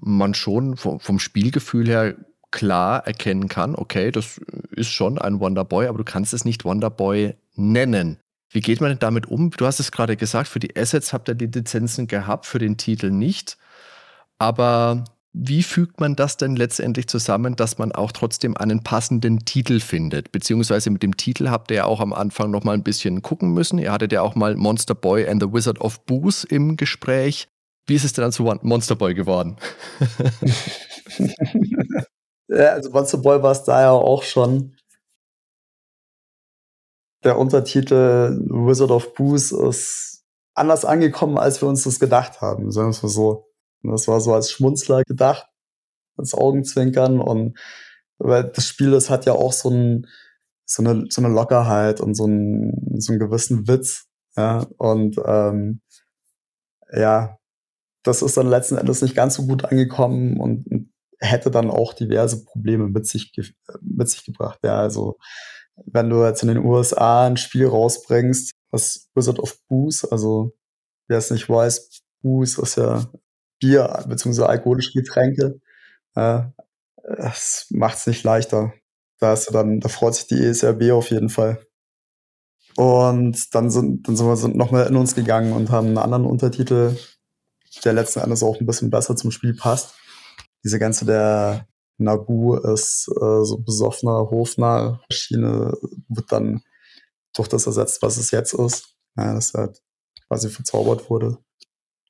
man 0.00 0.34
schon 0.34 0.76
vom, 0.76 1.18
Spielgefühl 1.18 1.88
her 1.88 2.16
klar 2.50 3.06
erkennen 3.06 3.48
kann, 3.48 3.74
okay, 3.74 4.10
das 4.10 4.40
ist 4.70 4.90
schon 4.90 5.18
ein 5.18 5.40
Wonderboy, 5.40 5.86
aber 5.86 5.98
du 5.98 6.04
kannst 6.04 6.32
es 6.32 6.44
nicht 6.44 6.64
Wonderboy 6.64 7.34
nennen. 7.56 8.18
Wie 8.50 8.60
geht 8.60 8.80
man 8.80 8.90
denn 8.90 9.00
damit 9.00 9.26
um? 9.26 9.50
Du 9.50 9.66
hast 9.66 9.80
es 9.80 9.90
gerade 9.90 10.16
gesagt, 10.16 10.48
für 10.48 10.60
die 10.60 10.76
Assets 10.76 11.12
habt 11.12 11.28
ihr 11.28 11.34
die 11.34 11.46
Lizenzen 11.46 12.06
gehabt, 12.06 12.46
für 12.46 12.60
den 12.60 12.76
Titel 12.76 13.10
nicht. 13.10 13.58
Aber 14.38 15.04
wie 15.32 15.64
fügt 15.64 15.98
man 15.98 16.14
das 16.14 16.36
denn 16.36 16.54
letztendlich 16.54 17.08
zusammen, 17.08 17.56
dass 17.56 17.78
man 17.78 17.90
auch 17.90 18.12
trotzdem 18.12 18.56
einen 18.56 18.84
passenden 18.84 19.40
Titel 19.40 19.80
findet? 19.80 20.30
Beziehungsweise 20.30 20.90
mit 20.90 21.02
dem 21.02 21.16
Titel 21.16 21.48
habt 21.48 21.72
ihr 21.72 21.78
ja 21.78 21.84
auch 21.86 21.98
am 21.98 22.12
Anfang 22.12 22.52
noch 22.52 22.62
mal 22.62 22.74
ein 22.74 22.84
bisschen 22.84 23.22
gucken 23.22 23.52
müssen. 23.52 23.80
Ihr 23.80 23.90
hattet 23.90 24.12
ja 24.12 24.22
auch 24.22 24.36
mal 24.36 24.54
Monster 24.54 24.94
Boy 24.94 25.28
and 25.28 25.42
the 25.42 25.52
Wizard 25.52 25.80
of 25.80 26.06
Booze 26.06 26.46
im 26.46 26.76
Gespräch. 26.76 27.48
Wie 27.86 27.94
ist 27.94 28.04
es 28.04 28.12
denn 28.12 28.22
dann 28.22 28.32
zu 28.32 28.44
Monster 28.62 28.96
Boy 28.96 29.14
geworden? 29.14 29.56
ja, 32.48 32.72
also 32.72 32.90
Monster 32.90 33.18
Boy 33.18 33.42
war 33.42 33.52
es 33.52 33.64
da 33.64 33.82
ja 33.82 33.90
auch 33.90 34.22
schon. 34.22 34.76
Der 37.24 37.38
Untertitel 37.38 38.38
Wizard 38.48 38.90
of 38.90 39.14
Booze 39.14 39.56
ist 39.68 40.24
anders 40.54 40.84
angekommen, 40.84 41.38
als 41.38 41.60
wir 41.60 41.68
uns 41.68 41.84
das 41.84 41.98
gedacht 41.98 42.40
haben, 42.40 42.70
sagen 42.70 42.92
wir 42.92 43.08
so. 43.08 43.50
Das 43.82 44.08
war 44.08 44.20
so 44.20 44.32
als 44.32 44.50
Schmunzler 44.50 45.02
gedacht, 45.04 45.46
als 46.16 46.32
Augenzwinkern 46.34 47.20
und 47.20 47.58
weil 48.18 48.44
das 48.44 48.66
Spiel, 48.66 48.90
das 48.90 49.10
hat 49.10 49.26
ja 49.26 49.32
auch 49.32 49.52
so, 49.52 49.70
ein, 49.70 50.06
so, 50.64 50.82
eine, 50.82 51.06
so 51.10 51.22
eine 51.22 51.34
Lockerheit 51.34 52.00
und 52.00 52.14
so, 52.14 52.26
ein, 52.26 52.72
so 52.98 53.12
einen 53.12 53.20
gewissen 53.20 53.68
Witz. 53.68 54.06
Ja, 54.36 54.66
und 54.78 55.16
ähm, 55.24 55.80
ja, 56.92 57.38
das 58.04 58.22
ist 58.22 58.36
dann 58.36 58.46
letzten 58.46 58.76
Endes 58.76 59.02
nicht 59.02 59.16
ganz 59.16 59.34
so 59.34 59.46
gut 59.46 59.64
angekommen 59.64 60.38
und 60.38 60.90
hätte 61.18 61.50
dann 61.50 61.70
auch 61.70 61.94
diverse 61.94 62.44
Probleme 62.44 62.88
mit 62.88 63.06
sich, 63.06 63.32
mit 63.80 64.08
sich 64.08 64.24
gebracht. 64.24 64.60
Ja, 64.62 64.78
also 64.78 65.16
wenn 65.86 66.10
du 66.10 66.24
jetzt 66.24 66.42
in 66.42 66.48
den 66.48 66.64
USA 66.64 67.26
ein 67.26 67.36
Spiel 67.36 67.66
rausbringst, 67.66 68.52
was 68.70 69.10
Wizard 69.14 69.40
of 69.40 69.58
Booze, 69.68 70.10
also 70.12 70.52
wer 71.08 71.18
es 71.18 71.30
nicht 71.30 71.48
weiß, 71.48 72.02
Booze 72.22 72.62
ist 72.62 72.76
ja 72.76 73.06
Bier 73.60 74.04
bzw. 74.06 74.44
alkoholische 74.44 74.92
Getränke. 74.92 75.60
Äh, 76.14 76.42
das 77.02 77.66
macht 77.70 77.98
es 77.98 78.06
nicht 78.06 78.24
leichter. 78.24 78.72
Da 79.18 79.32
ist 79.32 79.52
dann, 79.54 79.80
da 79.80 79.88
freut 79.88 80.14
sich 80.14 80.26
die 80.26 80.42
ESRB 80.42 80.92
auf 80.92 81.10
jeden 81.10 81.28
Fall. 81.28 81.64
Und 82.76 83.54
dann 83.54 83.70
sind, 83.70 84.08
dann 84.08 84.16
sind 84.16 84.26
wir 84.26 84.48
nochmal 84.48 84.86
in 84.86 84.96
uns 84.96 85.14
gegangen 85.14 85.52
und 85.52 85.70
haben 85.70 85.88
einen 85.88 85.98
anderen 85.98 86.24
Untertitel, 86.24 86.96
der 87.84 87.92
letzten 87.92 88.20
Endes 88.20 88.42
auch 88.42 88.58
ein 88.58 88.66
bisschen 88.66 88.90
besser 88.90 89.16
zum 89.16 89.30
Spiel 89.30 89.54
passt. 89.54 89.94
Diese 90.64 90.78
ganze 90.78 91.04
der 91.04 91.66
Nagu 91.98 92.56
ist 92.56 93.08
äh, 93.08 93.44
so 93.44 93.58
besoffener 93.58 94.30
Hofner 94.30 95.00
Schiene 95.10 95.76
wird 96.08 96.32
dann 96.32 96.62
durch 97.34 97.48
das 97.48 97.66
ersetzt, 97.66 98.02
was 98.02 98.16
es 98.16 98.30
jetzt 98.30 98.54
ist. 98.54 98.96
Ja, 99.16 99.34
dass 99.34 99.54
er 99.54 99.60
halt 99.62 99.82
quasi 100.28 100.48
verzaubert 100.48 101.08
wurde 101.10 101.38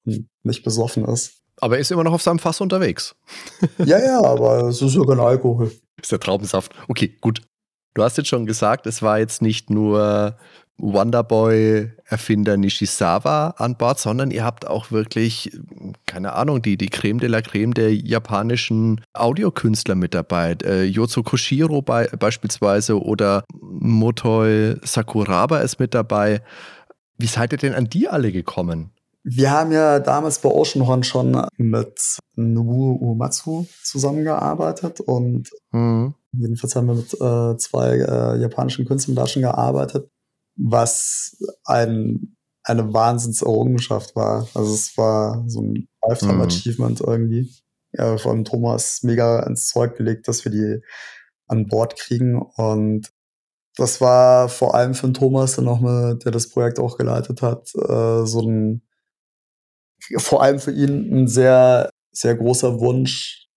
und 0.07 0.29
nicht 0.43 0.65
besoffen 0.65 1.05
ist. 1.05 1.43
Aber 1.61 1.77
er 1.77 1.81
ist 1.81 1.93
immer 1.93 2.05
noch 2.05 2.13
auf 2.13 2.23
seinem 2.23 2.39
Fass 2.39 2.61
unterwegs. 2.61 3.15
ja, 3.79 3.99
ja, 3.99 4.23
aber 4.23 4.69
es 4.69 4.83
ist 4.83 4.95
ja 4.95 5.05
kein 5.05 5.21
Alkohol. 5.21 5.73
Ist 6.01 6.13
der 6.13 6.21
Traubensaft. 6.21 6.75
Okay, 6.89 7.17
gut. 7.21 7.43
Du 7.95 8.03
hast 8.03 8.17
jetzt 8.17 8.29
schon 8.29 8.47
gesagt, 8.47 8.87
es 8.87 9.03
war 9.03 9.19
jetzt 9.19 9.41
nicht 9.41 9.71
nur 9.71 10.37
Wonderboy-Erfinder 10.79 12.57
Nishizawa 12.57 13.55
an 13.59 13.77
Bord, 13.77 13.99
sondern 14.01 14.31
ihr 14.31 14.45
habt 14.45 14.67
auch 14.67 14.91
wirklich, 14.91 15.53
keine 16.07 16.33
Ahnung, 16.33 16.63
die, 16.63 16.77
die 16.77 16.89
Creme 16.89 17.21
de 17.21 17.29
la 17.29 17.43
Creme 17.43 17.75
der 17.75 17.95
japanischen 17.95 19.01
Audiokünstler 19.13 19.95
mit 19.95 20.15
dabei. 20.15 20.57
Äh, 20.65 20.85
Yozo 20.85 21.23
Koshiro 21.23 21.81
bei, 21.81 22.09
beispielsweise 22.09 23.01
oder 23.01 23.45
Motoi 23.61 24.77
Sakuraba 24.83 25.59
ist 25.59 25.79
mit 25.79 25.95
dabei. 25.95 26.43
Wie 27.19 27.27
seid 27.27 27.53
ihr 27.53 27.59
denn 27.59 27.75
an 27.75 27.89
die 27.89 28.09
alle 28.09 28.33
gekommen? 28.33 28.91
Wir 29.27 29.51
haben 29.53 29.73
ja 29.73 30.01
damals 30.01 30.41
bei 30.41 30.51
Oceanhorn 30.51 31.03
schon 31.03 31.47
mit 31.57 32.19
Nobuo 32.37 32.99
Uematsu 33.01 33.65
zusammengearbeitet 33.83 35.01
und 35.01 35.51
mhm. 35.73 36.15
jedenfalls 36.33 36.77
haben 36.77 36.89
wir 36.89 36.95
mit 36.95 37.15
äh, 37.15 37.57
zwei 37.57 37.97
äh, 37.97 38.39
japanischen 38.39 38.85
Künstlern 38.85 39.17
da 39.17 39.27
schon 39.27 39.41
gearbeitet, 39.41 40.11
was 40.57 41.37
ein, 41.65 42.37
eine 42.63 42.93
Wahnsinnserrungenschaft 42.93 44.17
war. 44.17 44.49
Also 44.55 44.75
es 44.75 44.97
war 44.97 45.45
so 45.49 45.61
ein 45.63 45.89
Lifetime-Achievement 46.07 47.01
mhm. 47.01 47.07
irgendwie. 47.07 47.55
Ja, 47.93 48.19
vor 48.19 48.33
allem 48.33 48.45
Thomas 48.45 49.03
mega 49.03 49.41
ins 49.45 49.69
Zeug 49.69 49.97
gelegt, 49.97 50.27
dass 50.27 50.45
wir 50.45 50.53
die 50.53 50.81
an 51.47 51.69
Bord 51.69 51.97
kriegen 51.97 52.41
und 52.41 53.13
das 53.77 54.01
war 54.01 54.49
vor 54.49 54.75
allem 54.75 54.95
für 54.95 55.09
den 55.09 55.15
Thomas, 55.15 55.57
der, 55.57 55.65
noch 55.65 55.81
mal, 55.81 56.17
der 56.17 56.31
das 56.31 56.49
Projekt 56.49 56.79
auch 56.79 56.97
geleitet 56.97 57.43
hat, 57.43 57.75
äh, 57.75 58.25
so 58.25 58.41
ein 58.41 58.83
vor 60.17 60.43
allem 60.43 60.59
für 60.59 60.71
ihn 60.71 61.13
ein 61.13 61.29
sehr, 61.29 61.91
sehr 62.13 62.35
großer 62.37 62.81
Wunsch, 62.81 63.49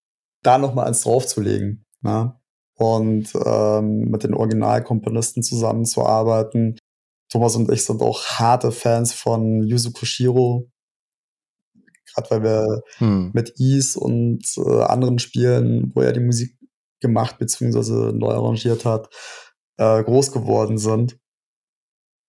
da 0.42 0.58
nochmal 0.58 0.86
eins 0.86 1.02
draufzulegen. 1.02 1.84
Ne? 2.00 2.34
Und 2.74 3.32
ähm, 3.44 4.10
mit 4.10 4.24
den 4.24 4.34
Originalkomponisten 4.34 5.42
zusammenzuarbeiten. 5.42 6.78
Thomas 7.28 7.56
und 7.56 7.70
ich 7.70 7.84
sind 7.84 8.02
auch 8.02 8.24
harte 8.24 8.72
Fans 8.72 9.12
von 9.12 9.62
Yuzo 9.62 9.90
Koshiro. 9.90 10.70
Gerade 12.14 12.30
weil 12.30 12.42
wir 12.42 12.82
hm. 12.98 13.30
mit 13.34 13.54
Ease 13.58 13.98
und 13.98 14.42
äh, 14.56 14.82
anderen 14.82 15.18
Spielen, 15.18 15.92
wo 15.94 16.00
er 16.00 16.12
die 16.12 16.20
Musik 16.20 16.56
gemacht 17.00 17.38
bzw. 17.38 18.12
neu 18.12 18.30
arrangiert 18.30 18.84
hat, 18.84 19.08
äh, 19.76 20.02
groß 20.02 20.32
geworden 20.32 20.78
sind 20.78 21.18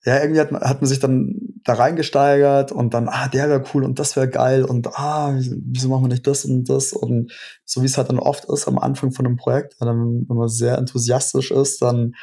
ja, 0.05 0.21
irgendwie 0.21 0.39
hat 0.39 0.51
man, 0.51 0.61
hat 0.61 0.81
man 0.81 0.87
sich 0.87 0.99
dann 0.99 1.35
da 1.63 1.73
reingesteigert 1.73 2.71
und 2.71 2.93
dann, 2.93 3.09
ah, 3.09 3.27
der 3.27 3.49
wäre 3.49 3.63
cool 3.73 3.83
und 3.83 3.99
das 3.99 4.15
wäre 4.15 4.29
geil 4.29 4.63
und 4.63 4.87
ah, 4.97 5.37
wieso 5.37 5.89
machen 5.89 6.05
wir 6.05 6.09
nicht 6.09 6.25
das 6.25 6.45
und 6.45 6.69
das 6.69 6.93
und 6.93 7.33
so 7.65 7.81
wie 7.81 7.85
es 7.85 7.97
halt 7.97 8.09
dann 8.09 8.19
oft 8.19 8.45
ist 8.45 8.67
am 8.67 8.79
Anfang 8.79 9.11
von 9.11 9.25
einem 9.25 9.35
Projekt, 9.35 9.75
wenn 9.79 10.25
man 10.27 10.47
sehr 10.47 10.77
enthusiastisch 10.77 11.51
ist, 11.51 11.81
dann 11.81 12.13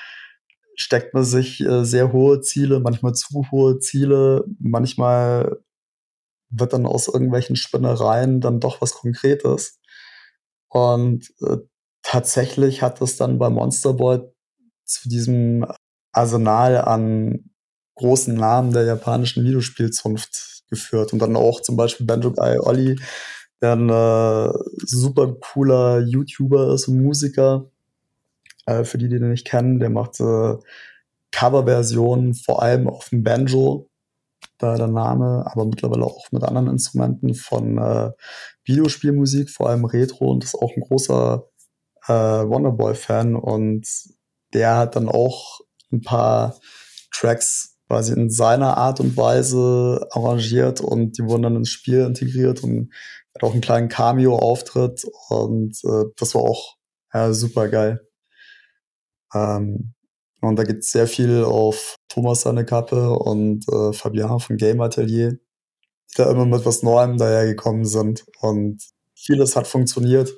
steckt 0.76 1.14
man 1.14 1.24
sich 1.24 1.60
äh, 1.60 1.84
sehr 1.84 2.12
hohe 2.12 2.40
Ziele, 2.40 2.80
manchmal 2.80 3.14
zu 3.14 3.46
hohe 3.50 3.78
Ziele, 3.78 4.44
manchmal 4.58 5.58
wird 6.50 6.72
dann 6.72 6.86
aus 6.86 7.08
irgendwelchen 7.08 7.56
Spinnereien 7.56 8.40
dann 8.40 8.60
doch 8.60 8.80
was 8.80 8.92
Konkretes. 8.92 9.80
Und 10.68 11.32
äh, 11.40 11.56
tatsächlich 12.02 12.82
hat 12.82 13.00
es 13.00 13.16
dann 13.16 13.38
bei 13.38 13.50
Monster 13.50 13.94
Boy 13.94 14.20
zu 14.84 15.08
diesem 15.08 15.66
Arsenal 16.12 16.78
an 16.78 17.50
großen 17.96 18.34
Namen 18.34 18.72
der 18.72 18.84
japanischen 18.84 19.44
Videospielzunft 19.44 20.64
geführt. 20.68 21.12
Und 21.12 21.20
dann 21.20 21.36
auch 21.36 21.60
zum 21.62 21.76
Beispiel 21.76 22.06
Banjo 22.06 22.32
Guy 22.32 22.58
Olli, 22.58 23.00
der 23.60 23.72
ein 23.72 23.88
äh, 23.88 24.52
super 24.84 25.34
cooler 25.40 26.00
YouTuber 26.00 26.74
ist 26.74 26.88
und 26.88 27.02
Musiker. 27.02 27.70
Äh, 28.66 28.84
für 28.84 28.98
die, 28.98 29.08
die 29.08 29.18
den 29.18 29.30
nicht 29.30 29.46
kennen, 29.46 29.78
der 29.78 29.90
macht 29.90 30.20
äh, 30.20 30.56
Coverversionen, 31.32 32.34
vor 32.34 32.62
allem 32.62 32.88
auf 32.88 33.08
dem 33.10 33.22
Banjo, 33.22 33.88
da 34.58 34.76
der 34.76 34.88
Name, 34.88 35.44
aber 35.46 35.66
mittlerweile 35.66 36.04
auch 36.04 36.30
mit 36.30 36.42
anderen 36.42 36.68
Instrumenten 36.68 37.34
von 37.34 37.78
äh, 37.78 38.10
Videospielmusik, 38.64 39.50
vor 39.50 39.68
allem 39.68 39.84
Retro 39.84 40.30
und 40.30 40.44
ist 40.44 40.54
auch 40.54 40.72
ein 40.76 40.80
großer 40.80 41.46
äh, 42.06 42.12
Wonderboy-Fan 42.12 43.36
und 43.36 43.86
der 44.54 44.76
hat 44.76 44.96
dann 44.96 45.08
auch 45.08 45.60
ein 45.92 46.00
paar 46.00 46.58
Tracks 47.12 47.76
quasi 47.86 48.14
in 48.14 48.30
seiner 48.30 48.76
Art 48.76 49.00
und 49.00 49.16
Weise 49.16 50.08
arrangiert 50.10 50.80
und 50.80 51.18
die 51.18 51.24
wurden 51.24 51.42
dann 51.42 51.56
ins 51.56 51.70
Spiel 51.70 52.00
integriert 52.00 52.62
und 52.64 52.92
hat 53.34 53.44
auch 53.44 53.52
einen 53.52 53.60
kleinen 53.60 53.88
Cameo-Auftritt 53.88 55.04
und 55.28 55.78
äh, 55.84 56.04
das 56.16 56.34
war 56.34 56.42
auch 56.42 56.76
ja, 57.12 57.32
super 57.32 57.68
geil. 57.68 58.06
Ähm, 59.34 59.94
und 60.40 60.56
da 60.56 60.64
gibt 60.64 60.84
es 60.84 60.90
sehr 60.90 61.06
viel 61.06 61.44
auf 61.44 61.96
Thomas 62.08 62.42
seine 62.42 62.64
Kappe 62.64 63.10
und 63.10 63.68
äh, 63.68 63.92
Fabian 63.92 64.38
von 64.40 64.56
Game 64.56 64.80
Atelier, 64.80 65.32
die 65.32 66.16
da 66.16 66.30
immer 66.30 66.46
mit 66.46 66.64
was 66.64 66.82
Neuem 66.82 67.18
dahergekommen 67.18 67.84
sind. 67.84 68.24
Und 68.40 68.82
vieles 69.14 69.56
hat 69.56 69.66
funktioniert. 69.66 70.32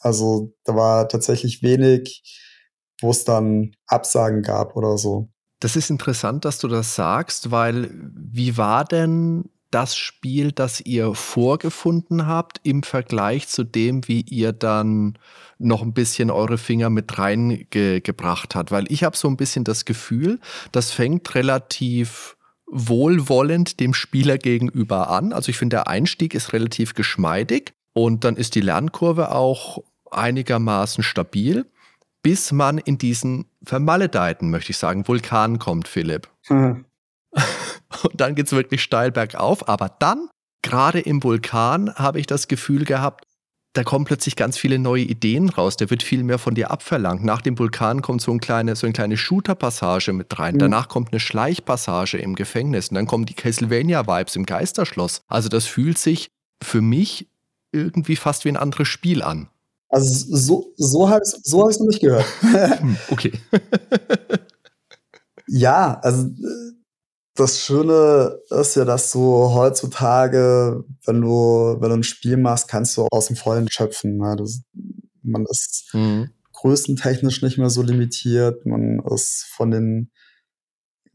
Also 0.00 0.54
da 0.64 0.74
war 0.74 1.08
tatsächlich 1.08 1.62
wenig, 1.62 2.22
wo 3.00 3.10
es 3.10 3.24
dann 3.24 3.74
Absagen 3.86 4.42
gab 4.42 4.76
oder 4.76 4.98
so. 4.98 5.28
Das 5.60 5.76
ist 5.76 5.90
interessant, 5.90 6.44
dass 6.44 6.58
du 6.58 6.68
das 6.68 6.94
sagst, 6.94 7.50
weil 7.50 7.90
wie 8.14 8.56
war 8.56 8.84
denn 8.84 9.50
das 9.70 9.96
Spiel, 9.96 10.52
das 10.52 10.80
ihr 10.80 11.14
vorgefunden 11.14 12.26
habt, 12.26 12.60
im 12.62 12.82
Vergleich 12.82 13.48
zu 13.48 13.64
dem, 13.64 14.06
wie 14.08 14.22
ihr 14.22 14.52
dann 14.52 15.18
noch 15.58 15.82
ein 15.82 15.92
bisschen 15.92 16.30
eure 16.30 16.58
Finger 16.58 16.90
mit 16.90 17.18
reingebracht 17.18 18.54
habt? 18.54 18.70
Weil 18.70 18.90
ich 18.90 19.04
habe 19.04 19.16
so 19.16 19.28
ein 19.28 19.36
bisschen 19.36 19.64
das 19.64 19.84
Gefühl, 19.84 20.40
das 20.72 20.90
fängt 20.90 21.34
relativ 21.34 22.36
wohlwollend 22.66 23.80
dem 23.80 23.94
Spieler 23.94 24.38
gegenüber 24.38 25.10
an. 25.10 25.32
Also 25.32 25.50
ich 25.50 25.58
finde, 25.58 25.76
der 25.76 25.88
Einstieg 25.88 26.34
ist 26.34 26.52
relativ 26.52 26.94
geschmeidig 26.94 27.72
und 27.92 28.24
dann 28.24 28.36
ist 28.36 28.54
die 28.54 28.60
Lernkurve 28.60 29.32
auch 29.32 29.82
einigermaßen 30.10 31.02
stabil 31.02 31.66
bis 32.22 32.52
man 32.52 32.78
in 32.78 32.98
diesen 32.98 33.46
vermaledeiten, 33.62 34.50
möchte 34.50 34.72
ich 34.72 34.78
sagen, 34.78 35.06
Vulkan 35.06 35.58
kommt, 35.58 35.88
Philipp. 35.88 36.28
Mhm. 36.48 36.84
Und 38.02 38.20
dann 38.20 38.34
geht 38.34 38.46
es 38.46 38.52
wirklich 38.52 38.82
steil 38.82 39.10
bergauf. 39.10 39.68
Aber 39.68 39.90
dann, 39.98 40.28
gerade 40.62 41.00
im 41.00 41.22
Vulkan, 41.22 41.94
habe 41.94 42.20
ich 42.20 42.26
das 42.26 42.48
Gefühl 42.48 42.84
gehabt, 42.84 43.24
da 43.74 43.84
kommen 43.84 44.04
plötzlich 44.04 44.34
ganz 44.34 44.58
viele 44.58 44.78
neue 44.78 45.02
Ideen 45.02 45.50
raus. 45.50 45.76
Der 45.76 45.90
wird 45.90 46.02
viel 46.02 46.24
mehr 46.24 46.38
von 46.38 46.54
dir 46.54 46.70
abverlangt. 46.70 47.24
Nach 47.24 47.42
dem 47.42 47.58
Vulkan 47.58 48.02
kommt 48.02 48.22
so, 48.22 48.32
ein 48.32 48.40
kleine, 48.40 48.74
so 48.74 48.86
eine 48.86 48.92
kleine 48.92 49.16
Shooter-Passage 49.16 50.12
mit 50.12 50.36
rein. 50.38 50.54
Mhm. 50.54 50.58
Danach 50.58 50.88
kommt 50.88 51.12
eine 51.12 51.20
Schleichpassage 51.20 52.18
im 52.18 52.34
Gefängnis. 52.34 52.88
Und 52.88 52.96
dann 52.96 53.06
kommen 53.06 53.26
die 53.26 53.34
Castlevania-Vibes 53.34 54.36
im 54.36 54.46
Geisterschloss. 54.46 55.22
Also 55.28 55.48
das 55.48 55.66
fühlt 55.66 55.98
sich 55.98 56.28
für 56.62 56.80
mich 56.80 57.28
irgendwie 57.70 58.16
fast 58.16 58.44
wie 58.44 58.48
ein 58.48 58.56
anderes 58.56 58.88
Spiel 58.88 59.22
an. 59.22 59.48
Also 59.90 60.36
so, 60.36 60.74
so 60.76 61.08
habe 61.08 61.22
ich 61.24 61.32
es 61.32 61.40
so 61.44 61.62
hab 61.62 61.78
noch 61.78 61.86
nicht 61.86 62.00
gehört. 62.00 62.26
Okay. 63.10 63.32
ja, 65.46 65.98
also 66.02 66.30
das 67.38 67.60
Schöne 67.60 68.40
ist 68.50 68.74
ja, 68.74 68.84
dass 68.84 69.12
du 69.12 69.20
heutzutage, 69.20 70.84
wenn 71.04 71.20
du, 71.20 71.76
wenn 71.78 71.90
du 71.90 71.96
ein 71.96 72.02
Spiel 72.02 72.36
machst, 72.36 72.66
kannst 72.66 72.96
du 72.96 73.06
aus 73.12 73.28
dem 73.28 73.36
Vollen 73.36 73.70
schöpfen. 73.70 74.16
Ne? 74.16 74.34
Das, 74.36 74.62
man 75.22 75.46
ist 75.48 75.88
mhm. 75.92 76.30
größentechnisch 76.52 77.42
nicht 77.42 77.56
mehr 77.56 77.70
so 77.70 77.82
limitiert. 77.82 78.66
Man 78.66 79.00
ist 79.14 79.44
von 79.50 79.70
den, 79.70 80.10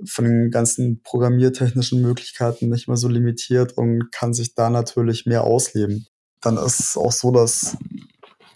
von 0.06 0.24
den 0.24 0.50
ganzen 0.50 1.02
programmiertechnischen 1.04 2.02
Möglichkeiten 2.02 2.70
nicht 2.70 2.88
mehr 2.88 2.98
so 2.98 3.10
limitiert 3.10 3.78
und 3.78 4.10
kann 4.14 4.34
sich 4.34 4.56
da 4.56 4.70
natürlich 4.70 5.26
mehr 5.26 5.44
ausleben. 5.44 6.08
Dann 6.40 6.56
ist 6.56 6.80
es 6.80 6.98
auch 6.98 7.12
so, 7.12 7.32
dass 7.32 7.76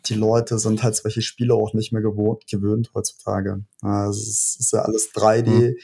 die 0.05 0.15
Leute 0.15 0.57
sind 0.57 0.83
halt 0.83 0.95
solche 0.95 1.21
Spiele 1.21 1.53
auch 1.53 1.73
nicht 1.73 1.91
mehr 1.91 2.01
gewohnt, 2.01 2.47
gewöhnt 2.49 2.91
heutzutage. 2.93 3.65
Also 3.81 4.21
es 4.21 4.55
ist 4.57 4.71
ja 4.71 4.83
alles 4.83 5.11
3D 5.13 5.49
mhm. 5.49 5.75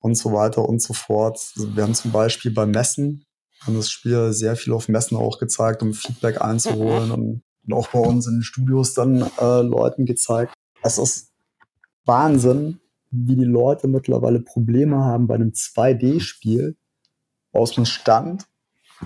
Und 0.00 0.16
so 0.16 0.32
weiter 0.32 0.68
und 0.68 0.80
so 0.80 0.94
fort. 0.94 1.40
Wir 1.56 1.82
haben 1.82 1.94
zum 1.94 2.12
Beispiel 2.12 2.52
bei 2.52 2.66
Messen, 2.66 3.24
haben 3.60 3.76
das 3.76 3.90
Spiel 3.90 4.32
sehr 4.32 4.56
viel 4.56 4.72
auf 4.72 4.88
Messen 4.88 5.16
auch 5.16 5.38
gezeigt, 5.38 5.82
um 5.82 5.92
Feedback 5.92 6.40
einzuholen 6.40 7.10
und, 7.10 7.42
und 7.66 7.72
auch 7.72 7.88
bei 7.88 7.98
uns 7.98 8.26
in 8.26 8.36
den 8.36 8.42
Studios 8.42 8.94
dann 8.94 9.22
äh, 9.40 9.62
Leuten 9.62 10.06
gezeigt. 10.06 10.54
Es 10.82 10.98
ist 10.98 11.32
Wahnsinn, 12.04 12.80
wie 13.10 13.36
die 13.36 13.44
Leute 13.44 13.88
mittlerweile 13.88 14.40
Probleme 14.40 14.98
haben, 14.98 15.26
bei 15.26 15.34
einem 15.34 15.50
2D-Spiel 15.50 16.76
aus 17.52 17.72
dem 17.72 17.86
Stand 17.86 18.46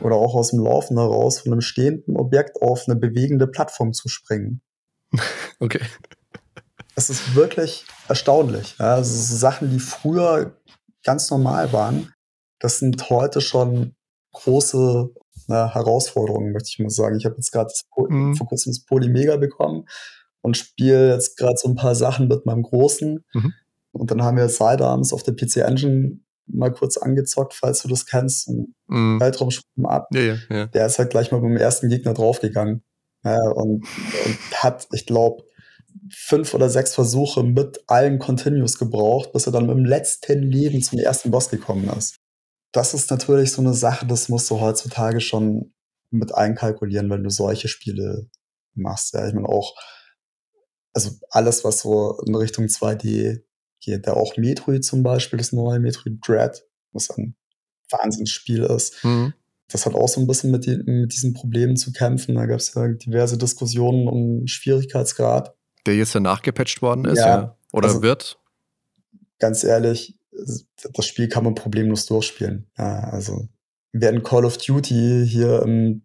oder 0.00 0.16
auch 0.16 0.34
aus 0.34 0.50
dem 0.50 0.60
Laufen 0.60 0.98
heraus 0.98 1.40
von 1.40 1.52
einem 1.52 1.60
stehenden 1.60 2.16
Objekt 2.16 2.60
auf 2.62 2.84
eine 2.86 2.96
bewegende 2.96 3.46
Plattform 3.46 3.92
zu 3.92 4.08
springen. 4.08 4.60
Okay. 5.62 5.80
Es 6.94 7.10
ist 7.10 7.34
wirklich 7.34 7.84
erstaunlich. 8.08 8.76
Ja, 8.78 8.94
also 8.94 9.36
Sachen, 9.36 9.70
die 9.70 9.78
früher 9.78 10.56
ganz 11.04 11.30
normal 11.30 11.72
waren, 11.72 12.12
das 12.58 12.78
sind 12.78 13.10
heute 13.10 13.40
schon 13.40 13.94
große 14.32 15.10
na, 15.48 15.74
Herausforderungen, 15.74 16.52
möchte 16.52 16.68
ich 16.68 16.78
mal 16.78 16.90
sagen. 16.90 17.16
Ich 17.18 17.24
habe 17.24 17.36
jetzt 17.36 17.50
gerade 17.50 17.72
mhm. 18.08 18.36
vor 18.36 18.46
kurzem 18.46 18.72
das 18.72 18.84
Polymega 18.84 19.36
bekommen 19.36 19.86
und 20.42 20.56
spiele 20.56 21.12
jetzt 21.12 21.36
gerade 21.36 21.56
so 21.56 21.68
ein 21.68 21.74
paar 21.74 21.94
Sachen 21.94 22.28
mit 22.28 22.46
meinem 22.46 22.62
Großen. 22.62 23.24
Mhm. 23.34 23.54
Und 23.92 24.10
dann 24.10 24.22
haben 24.22 24.36
wir 24.36 24.48
Sidearms 24.48 25.12
auf 25.12 25.22
der 25.22 25.32
PC 25.32 25.56
Engine 25.58 26.20
mal 26.46 26.72
kurz 26.72 26.96
angezockt, 26.96 27.54
falls 27.54 27.82
du 27.82 27.88
das 27.88 28.06
kennst. 28.06 28.48
Mhm. 28.86 29.20
Weltraumsprung 29.20 29.86
ab. 29.86 30.08
Ja, 30.12 30.20
ja, 30.20 30.36
ja. 30.48 30.66
Der 30.66 30.86
ist 30.86 30.98
halt 30.98 31.10
gleich 31.10 31.32
mal 31.32 31.40
beim 31.40 31.56
ersten 31.56 31.88
Gegner 31.88 32.14
draufgegangen. 32.14 32.82
Und, 33.22 33.84
und 33.84 34.38
hat, 34.54 34.88
ich 34.92 35.04
glaube, 35.04 35.44
fünf 36.10 36.54
oder 36.54 36.70
sechs 36.70 36.94
Versuche 36.94 37.42
mit 37.42 37.82
allen 37.86 38.18
Continues 38.18 38.78
gebraucht, 38.78 39.32
bis 39.32 39.46
er 39.46 39.52
dann 39.52 39.66
mit 39.66 39.76
dem 39.76 39.84
letzten 39.84 40.42
Leben 40.42 40.82
zum 40.82 40.98
ersten 40.98 41.30
Boss 41.30 41.50
gekommen 41.50 41.88
ist. 41.96 42.16
Das 42.72 42.94
ist 42.94 43.10
natürlich 43.10 43.52
so 43.52 43.62
eine 43.62 43.74
Sache, 43.74 44.06
das 44.06 44.28
musst 44.28 44.50
du 44.50 44.60
heutzutage 44.60 45.20
schon 45.20 45.72
mit 46.10 46.34
einkalkulieren, 46.34 47.10
wenn 47.10 47.22
du 47.22 47.30
solche 47.30 47.68
Spiele 47.68 48.28
machst. 48.74 49.14
Ja, 49.14 49.26
ich 49.26 49.34
meine 49.34 49.48
auch, 49.48 49.74
also 50.92 51.10
alles, 51.30 51.64
was 51.64 51.80
so 51.80 52.20
in 52.26 52.34
Richtung 52.34 52.66
2D 52.66 53.42
geht, 53.80 54.06
da 54.06 54.12
auch 54.14 54.36
Metroid 54.36 54.84
zum 54.84 55.02
Beispiel, 55.02 55.38
das 55.38 55.52
neue 55.52 55.78
Metroid 55.78 56.18
Dread, 56.26 56.64
was 56.92 57.10
ein 57.10 57.36
Wahnsinnsspiel 57.90 58.64
ist. 58.64 59.04
Mhm. 59.04 59.34
Das 59.68 59.86
hat 59.86 59.94
auch 59.94 60.08
so 60.08 60.20
ein 60.20 60.26
bisschen 60.26 60.50
mit, 60.50 60.66
die, 60.66 60.76
mit 60.76 61.12
diesen 61.12 61.32
Problemen 61.32 61.76
zu 61.76 61.92
kämpfen. 61.92 62.34
Da 62.34 62.46
gab 62.46 62.58
es 62.58 62.74
ja 62.74 62.88
diverse 62.88 63.38
Diskussionen 63.38 64.08
um 64.08 64.46
Schwierigkeitsgrad. 64.46 65.54
Der 65.86 65.96
jetzt 65.96 66.14
ja 66.14 66.20
nachgepatcht 66.20 66.82
worden 66.82 67.04
ist, 67.04 67.18
ja. 67.18 67.26
ja. 67.26 67.58
Oder 67.72 67.88
also, 67.88 68.02
wird? 68.02 68.38
Ganz 69.38 69.64
ehrlich, 69.64 70.18
das 70.92 71.06
Spiel 71.06 71.28
kann 71.28 71.44
man 71.44 71.54
problemlos 71.54 72.06
durchspielen. 72.06 72.70
Ja, 72.76 73.00
also, 73.10 73.48
wer 73.92 74.10
in 74.10 74.22
Call 74.22 74.44
of 74.44 74.58
Duty 74.58 75.26
hier 75.26 75.62
im 75.62 76.04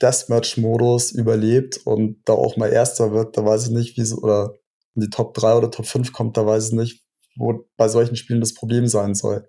Deathmatch-Modus 0.00 1.12
überlebt 1.12 1.78
und 1.84 2.22
da 2.24 2.32
auch 2.32 2.56
mal 2.56 2.72
Erster 2.72 3.12
wird, 3.12 3.36
da 3.36 3.44
weiß 3.44 3.66
ich 3.66 3.70
nicht, 3.70 3.96
wie 3.96 4.04
so, 4.04 4.16
oder 4.16 4.54
in 4.94 5.02
die 5.02 5.10
Top 5.10 5.34
3 5.34 5.54
oder 5.54 5.70
Top 5.70 5.86
5 5.86 6.12
kommt, 6.12 6.36
da 6.36 6.44
weiß 6.44 6.68
ich 6.68 6.72
nicht, 6.72 7.04
wo 7.36 7.68
bei 7.76 7.88
solchen 7.88 8.16
Spielen 8.16 8.40
das 8.40 8.54
Problem 8.54 8.86
sein 8.88 9.14
soll. 9.14 9.48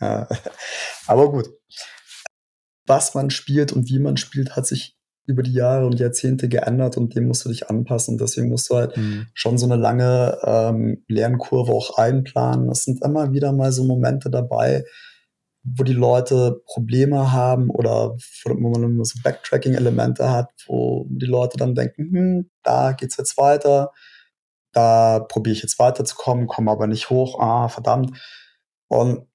Ja. 0.00 0.28
Aber 1.06 1.30
gut. 1.30 1.50
Was 2.86 3.14
man 3.14 3.30
spielt 3.30 3.72
und 3.72 3.88
wie 3.88 4.00
man 4.00 4.16
spielt, 4.16 4.56
hat 4.56 4.66
sich 4.66 4.96
über 5.26 5.42
die 5.42 5.52
Jahre 5.52 5.86
und 5.86 5.98
Jahrzehnte 5.98 6.48
geändert 6.48 6.96
und 6.96 7.14
dem 7.14 7.26
musst 7.26 7.44
du 7.44 7.48
dich 7.48 7.68
anpassen. 7.68 8.18
Deswegen 8.18 8.48
musst 8.48 8.70
du 8.70 8.76
halt 8.76 8.96
mhm. 8.96 9.26
schon 9.34 9.58
so 9.58 9.66
eine 9.66 9.76
lange 9.76 10.38
ähm, 10.44 11.04
Lernkurve 11.08 11.72
auch 11.72 11.96
einplanen. 11.96 12.68
Es 12.70 12.84
sind 12.84 13.04
immer 13.04 13.32
wieder 13.32 13.52
mal 13.52 13.72
so 13.72 13.84
Momente 13.84 14.30
dabei, 14.30 14.84
wo 15.62 15.84
die 15.84 15.92
Leute 15.92 16.62
Probleme 16.64 17.32
haben 17.32 17.70
oder 17.70 18.16
wo 18.44 18.70
man 18.70 19.04
so 19.04 19.20
Backtracking-Elemente 19.22 20.30
hat, 20.30 20.50
wo 20.66 21.06
die 21.10 21.26
Leute 21.26 21.58
dann 21.58 21.74
denken, 21.74 22.10
hm, 22.12 22.50
da 22.62 22.92
geht's 22.92 23.16
jetzt 23.16 23.36
weiter, 23.36 23.92
da 24.72 25.20
probiere 25.20 25.54
ich 25.54 25.62
jetzt 25.62 25.78
weiterzukommen, 25.78 26.46
komme 26.46 26.70
aber 26.70 26.86
nicht 26.86 27.10
hoch, 27.10 27.38
ah, 27.40 27.68
verdammt. 27.68 28.16
Und 28.88 29.26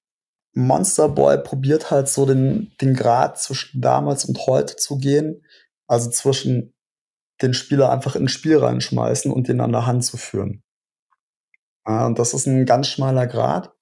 Monster 0.54 1.10
Boy 1.10 1.38
probiert 1.38 1.90
halt 1.90 2.08
so 2.08 2.24
den, 2.24 2.72
den 2.80 2.94
Grad 2.94 3.38
zwischen 3.38 3.80
damals 3.80 4.24
und 4.24 4.46
heute 4.46 4.76
zu 4.76 4.98
gehen, 4.98 5.42
also 5.86 6.10
zwischen 6.10 6.74
den 7.42 7.54
Spieler 7.54 7.90
einfach 7.90 8.16
ins 8.16 8.32
Spiel 8.32 8.58
reinschmeißen 8.58 9.30
und 9.30 9.48
den 9.48 9.60
an 9.60 9.72
der 9.72 9.86
Hand 9.86 10.04
zu 10.04 10.16
führen. 10.16 10.62
Ja, 11.86 12.06
und 12.06 12.18
das 12.18 12.34
ist 12.34 12.46
ein 12.46 12.66
ganz 12.66 12.88
schmaler 12.88 13.26
Grad. 13.26 13.72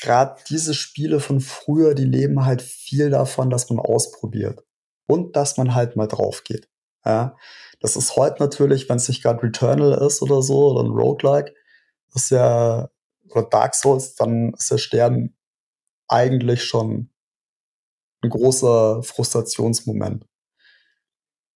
Gerade 0.00 0.40
diese 0.48 0.74
Spiele 0.74 1.20
von 1.20 1.40
früher, 1.40 1.94
die 1.94 2.04
leben 2.04 2.44
halt 2.44 2.62
viel 2.62 3.10
davon, 3.10 3.50
dass 3.50 3.68
man 3.68 3.78
ausprobiert 3.78 4.64
und 5.06 5.36
dass 5.36 5.56
man 5.58 5.74
halt 5.74 5.96
mal 5.96 6.06
drauf 6.06 6.42
geht. 6.44 6.68
Ja, 7.04 7.36
das 7.80 7.96
ist 7.96 8.16
heute 8.16 8.42
natürlich, 8.42 8.88
wenn 8.88 8.96
es 8.96 9.08
nicht 9.08 9.22
gerade 9.22 9.42
Returnal 9.42 10.06
ist 10.06 10.22
oder 10.22 10.42
so 10.42 10.70
oder 10.70 10.82
ein 10.84 10.92
Roguelike, 10.92 11.54
ist 12.14 12.30
ja 12.30 12.88
oder 13.30 13.42
Dark 13.48 13.74
Souls, 13.74 14.14
dann 14.14 14.54
ist 14.54 14.70
der 14.70 14.78
Stern 14.78 15.34
eigentlich 16.08 16.64
schon 16.64 17.10
ein 18.22 18.30
großer 18.30 19.02
Frustrationsmoment. 19.02 20.26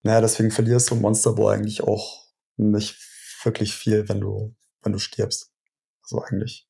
Naja, 0.05 0.21
deswegen 0.21 0.51
verlierst 0.51 0.91
du 0.91 0.97
Monster 0.97 1.33
Boy 1.33 1.57
eigentlich 1.57 1.83
auch 1.83 2.29
nicht 2.57 2.97
wirklich 3.43 3.75
viel, 3.75 4.09
wenn 4.09 4.21
du, 4.21 4.55
wenn 4.83 4.93
du 4.93 4.99
stirbst. 4.99 5.51
Also 6.03 6.23
eigentlich. 6.23 6.69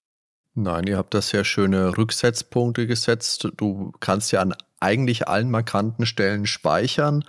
Nein, 0.54 0.86
ihr 0.86 0.96
habt 0.96 1.14
da 1.14 1.20
sehr 1.20 1.44
schöne 1.44 1.98
Rücksetzpunkte 1.98 2.86
gesetzt. 2.86 3.48
Du 3.56 3.92
kannst 3.98 4.30
ja 4.30 4.40
an 4.40 4.54
eigentlich 4.78 5.26
allen 5.26 5.50
markanten 5.50 6.06
Stellen 6.06 6.46
speichern 6.46 7.24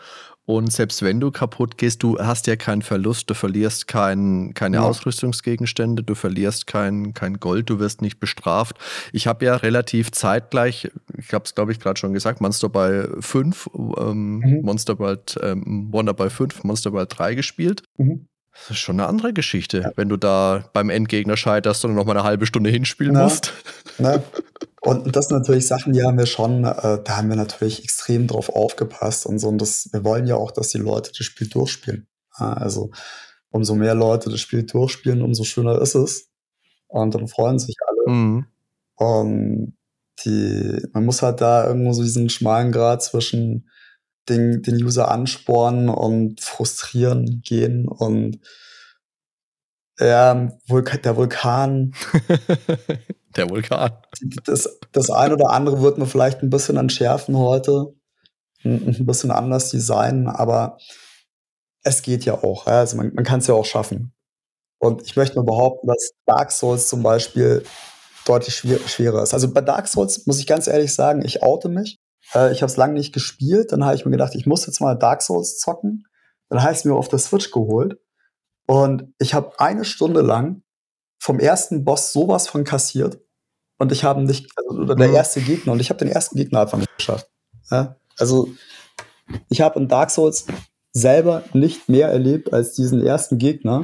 und 0.46 0.72
selbst 0.72 1.02
wenn 1.02 1.20
du 1.20 1.32
kaputt 1.32 1.78
gehst, 1.78 2.04
du 2.04 2.20
hast 2.20 2.46
ja 2.46 2.56
keinen 2.56 2.84
Verlust, 2.84 3.30
du 3.30 3.34
verlierst 3.34 3.88
kein, 3.88 4.54
keine 4.54 4.78
ja. 4.78 4.84
Ausrüstungsgegenstände, 4.84 6.04
du 6.04 6.14
verlierst 6.14 6.68
kein, 6.68 7.16
kein 7.16 7.40
Gold, 7.40 7.70
du 7.70 7.80
wirst 7.80 8.02
nicht 8.02 8.20
bestraft. 8.20 8.78
Ich 9.12 9.26
habe 9.26 9.46
ja 9.46 9.56
relativ 9.56 10.12
zeitgleich, 10.12 10.92
ich 11.18 11.34
habe 11.34 11.46
es 11.46 11.56
glaube 11.56 11.72
ich 11.72 11.80
gerade 11.80 12.00
schon 12.00 12.14
gesagt, 12.14 12.42
Monster 12.42 12.70
Ball 12.70 13.16
5, 13.20 13.70
ähm, 13.98 14.38
mhm. 14.38 14.62
Monster 14.62 14.96
Ball, 14.96 15.20
ähm, 15.42 15.88
Wonder 15.92 16.14
Ball 16.14 16.30
5, 16.30 16.64
Monster 16.64 16.92
Ball 16.92 17.08
3 17.08 17.34
gespielt. 17.34 17.82
Mhm. 17.98 18.28
Das 18.52 18.70
ist 18.70 18.78
schon 18.78 19.00
eine 19.00 19.10
andere 19.10 19.34
Geschichte, 19.34 19.82
ja. 19.82 19.92
wenn 19.96 20.08
du 20.08 20.16
da 20.16 20.70
beim 20.74 20.90
Endgegner 20.90 21.36
scheiterst 21.36 21.84
und 21.84 21.94
noch 21.94 22.06
mal 22.06 22.14
eine 22.14 22.24
halbe 22.24 22.46
Stunde 22.46 22.70
hinspielen 22.70 23.14
Na, 23.14 23.24
musst. 23.24 23.52
Na. 23.98 24.24
Und 24.86 25.16
das 25.16 25.28
sind 25.28 25.38
natürlich 25.38 25.68
Sachen, 25.68 25.94
die 25.94 26.04
haben 26.04 26.18
wir 26.18 26.28
schon, 26.28 26.64
äh, 26.64 27.02
da 27.04 27.18
haben 27.18 27.30
wir 27.30 27.36
natürlich 27.36 27.84
extrem 27.84 28.28
drauf 28.28 28.50
aufgepasst 28.50 29.26
und 29.26 29.40
so. 29.40 29.48
Und 29.48 29.58
das, 29.58 29.90
wir 29.92 30.04
wollen 30.04 30.28
ja 30.28 30.36
auch, 30.36 30.52
dass 30.52 30.70
die 30.70 30.78
Leute 30.78 31.12
das 31.18 31.26
Spiel 31.26 31.48
durchspielen. 31.48 32.08
Ja, 32.40 32.54
also 32.54 32.92
umso 33.50 33.74
mehr 33.74 33.96
Leute 33.96 34.30
das 34.30 34.40
Spiel 34.42 34.64
durchspielen, 34.64 35.24
umso 35.24 35.44
schöner 35.44 35.82
ist 35.82 35.96
es. 35.96 36.30
Und 36.88 37.16
dann 37.16 37.28
freuen 37.28 37.58
sich 37.58 37.76
alle. 37.88 38.16
Mhm. 38.16 38.46
Und 38.96 39.78
die, 40.24 40.82
man 40.94 41.06
muss 41.06 41.24
halt 41.24 41.42
da 41.42 41.66
irgendwo 41.66 41.92
so 41.94 42.04
diesen 42.04 42.30
schmalen 42.30 42.72
Grad 42.72 43.02
zwischen 43.02 43.68
den, 44.30 44.62
den 44.62 44.84
User 44.84 45.10
anspornen 45.10 45.90
und 45.90 46.42
frustrieren 46.42 47.42
gehen 47.44 47.88
und 47.88 48.40
ja, 50.00 50.52
Vulkan, 50.68 51.02
der 51.02 51.16
Vulkan. 51.16 51.94
der 53.36 53.50
Vulkan. 53.50 53.92
Das, 54.46 54.80
das 54.92 55.10
ein 55.10 55.34
oder 55.34 55.52
andere 55.52 55.82
wird 55.82 55.98
man 55.98 56.08
vielleicht 56.08 56.42
ein 56.42 56.50
bisschen 56.50 56.78
entschärfen 56.78 57.38
heute, 57.38 57.94
ein, 58.64 59.06
bisschen 59.06 59.32
anders 59.32 59.70
designen, 59.70 60.28
aber 60.28 60.78
es 61.84 62.02
geht 62.02 62.26
ja 62.26 62.44
auch. 62.44 62.66
Also 62.68 62.98
man, 62.98 63.14
man 63.14 63.24
kann 63.24 63.40
es 63.40 63.48
ja 63.48 63.54
auch 63.54 63.66
schaffen. 63.66 64.14
Und 64.80 65.04
ich 65.04 65.16
möchte 65.16 65.36
mal 65.36 65.46
behaupten, 65.46 65.88
dass 65.88 66.12
Dark 66.26 66.52
Souls 66.52 66.88
zum 66.88 67.04
Beispiel 67.04 67.64
deutlich 68.26 68.56
schwer, 68.56 68.80
schwerer 68.80 69.24
ist. 69.24 69.34
Also 69.34 69.52
bei 69.52 69.62
Dark 69.62 69.88
Souls 69.88 70.26
muss 70.26 70.40
ich 70.40 70.48
ganz 70.48 70.68
ehrlich 70.68 70.94
sagen, 70.94 71.24
ich 71.24 71.44
oute 71.44 71.70
mich. 71.70 72.00
Äh, 72.34 72.52
ich 72.52 72.62
habe 72.62 72.72
es 72.72 72.78
lange 72.78 72.94
nicht 72.94 73.14
gespielt. 73.14 73.72
Dann 73.72 73.86
habe 73.86 73.96
ich 73.96 74.06
mir 74.06 74.12
gedacht, 74.12 74.36
ich 74.36 74.46
muss 74.46 74.66
jetzt 74.66 74.82
mal 74.82 74.96
Dark 74.96 75.22
Souls 75.22 75.58
zocken. 75.60 76.08
Dann 76.50 76.62
habe 76.62 76.74
ich 76.74 76.80
es 76.80 76.86
mir 76.86 76.96
auf 76.96 77.08
der 77.08 77.20
Switch 77.20 77.52
geholt. 77.52 78.00
Und 78.68 79.14
ich 79.20 79.34
habe 79.34 79.60
eine 79.60 79.86
Stunde 79.86 80.22
lang 80.22 80.64
vom 81.20 81.40
ersten 81.40 81.86
Boss 81.86 82.12
sowas 82.12 82.48
von 82.48 82.64
kassiert. 82.64 83.20
Und 83.78 83.92
ich 83.92 84.04
habe 84.04 84.24
nicht, 84.24 84.50
also 84.56 84.82
oder 84.82 84.96
der 84.96 85.10
mhm. 85.10 85.16
erste 85.16 85.42
Gegner, 85.42 85.74
und 85.74 85.80
ich 85.80 85.90
habe 85.90 86.00
den 86.00 86.10
ersten 86.10 86.38
Gegner 86.38 86.62
einfach 86.62 86.78
nicht 86.78 86.96
geschafft. 86.98 87.28
Ja? 87.70 87.98
Also 88.18 88.50
ich 89.50 89.62
habe 89.62 89.80
in 89.80 89.88
Dark 89.88 90.12
Souls 90.12 90.46
selber 90.94 91.44
nicht 91.54 91.90
mehr 91.90 92.08
erlebt 92.08 92.54
als 92.54 92.74
diesen 92.74 93.06
ersten 93.06 93.38
Gegner. 93.38 93.84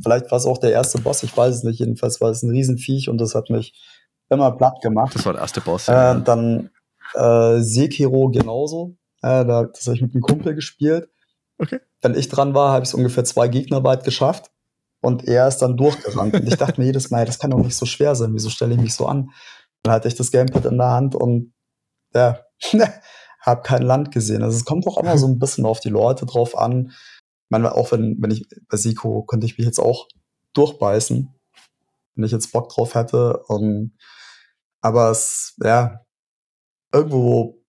Vielleicht 0.00 0.30
war 0.30 0.38
es 0.38 0.46
auch 0.46 0.58
der 0.58 0.72
erste 0.72 1.00
Boss, 1.00 1.22
ich 1.22 1.36
weiß 1.36 1.54
es 1.56 1.62
nicht. 1.64 1.80
Jedenfalls 1.80 2.20
war 2.20 2.30
es 2.30 2.42
ein 2.42 2.50
Riesenviech 2.50 3.08
und 3.08 3.18
das 3.18 3.34
hat 3.34 3.50
mich 3.50 3.74
immer 4.30 4.52
platt 4.52 4.80
gemacht. 4.80 5.14
Das 5.14 5.26
war 5.26 5.32
der 5.32 5.42
erste 5.42 5.60
Boss. 5.60 5.88
Ja. 5.88 6.14
Äh, 6.14 6.22
dann 6.22 6.70
äh, 7.14 7.60
Sekiro 7.60 8.28
genauso. 8.28 8.96
Äh, 9.20 9.44
da, 9.44 9.64
das 9.64 9.86
habe 9.86 9.96
ich 9.96 10.02
mit 10.02 10.14
einem 10.14 10.22
Kumpel 10.22 10.54
gespielt. 10.54 11.08
Okay. 11.58 11.80
Wenn 12.00 12.14
ich 12.14 12.28
dran 12.28 12.54
war, 12.54 12.72
habe 12.72 12.84
ich 12.84 12.88
es 12.88 12.94
ungefähr 12.94 13.24
zwei 13.24 13.48
Gegner 13.48 13.84
weit 13.84 14.04
geschafft. 14.04 14.51
Und 15.02 15.26
er 15.26 15.48
ist 15.48 15.58
dann 15.58 15.76
durchgerannt. 15.76 16.34
und 16.34 16.46
ich 16.46 16.56
dachte 16.56 16.80
mir 16.80 16.86
jedes 16.86 17.10
Mal, 17.10 17.26
das 17.26 17.38
kann 17.38 17.50
doch 17.50 17.58
nicht 17.58 17.76
so 17.76 17.86
schwer 17.86 18.14
sein. 18.14 18.32
Wieso 18.34 18.48
stelle 18.48 18.74
ich 18.74 18.80
mich 18.80 18.94
so 18.94 19.06
an? 19.06 19.30
Dann 19.82 19.92
hatte 19.92 20.08
ich 20.08 20.14
das 20.14 20.30
Gamepad 20.30 20.64
in 20.64 20.78
der 20.78 20.90
Hand 20.90 21.14
und 21.16 21.52
ja, 22.14 22.40
habe 23.40 23.62
kein 23.62 23.82
Land 23.82 24.12
gesehen. 24.12 24.42
Also 24.42 24.56
es 24.56 24.64
kommt 24.64 24.86
doch 24.86 24.96
immer 24.96 25.18
so 25.18 25.26
ein 25.26 25.40
bisschen 25.40 25.66
auf 25.66 25.80
die 25.80 25.88
Leute 25.88 26.24
drauf 26.24 26.56
an. 26.56 26.90
Ich 26.90 27.50
meine, 27.50 27.74
auch 27.74 27.90
wenn, 27.90 28.16
wenn 28.20 28.30
ich 28.30 28.46
bei 28.68 28.76
Siko 28.76 29.24
könnte 29.24 29.44
ich 29.44 29.58
mich 29.58 29.66
jetzt 29.66 29.80
auch 29.80 30.06
durchbeißen. 30.54 31.34
wenn 32.14 32.24
ich 32.24 32.32
jetzt 32.32 32.52
Bock 32.52 32.68
drauf 32.68 32.94
hätte. 32.94 33.42
Und, 33.48 33.96
aber 34.80 35.10
es, 35.10 35.56
ja, 35.62 36.00
irgendwo 36.92 37.60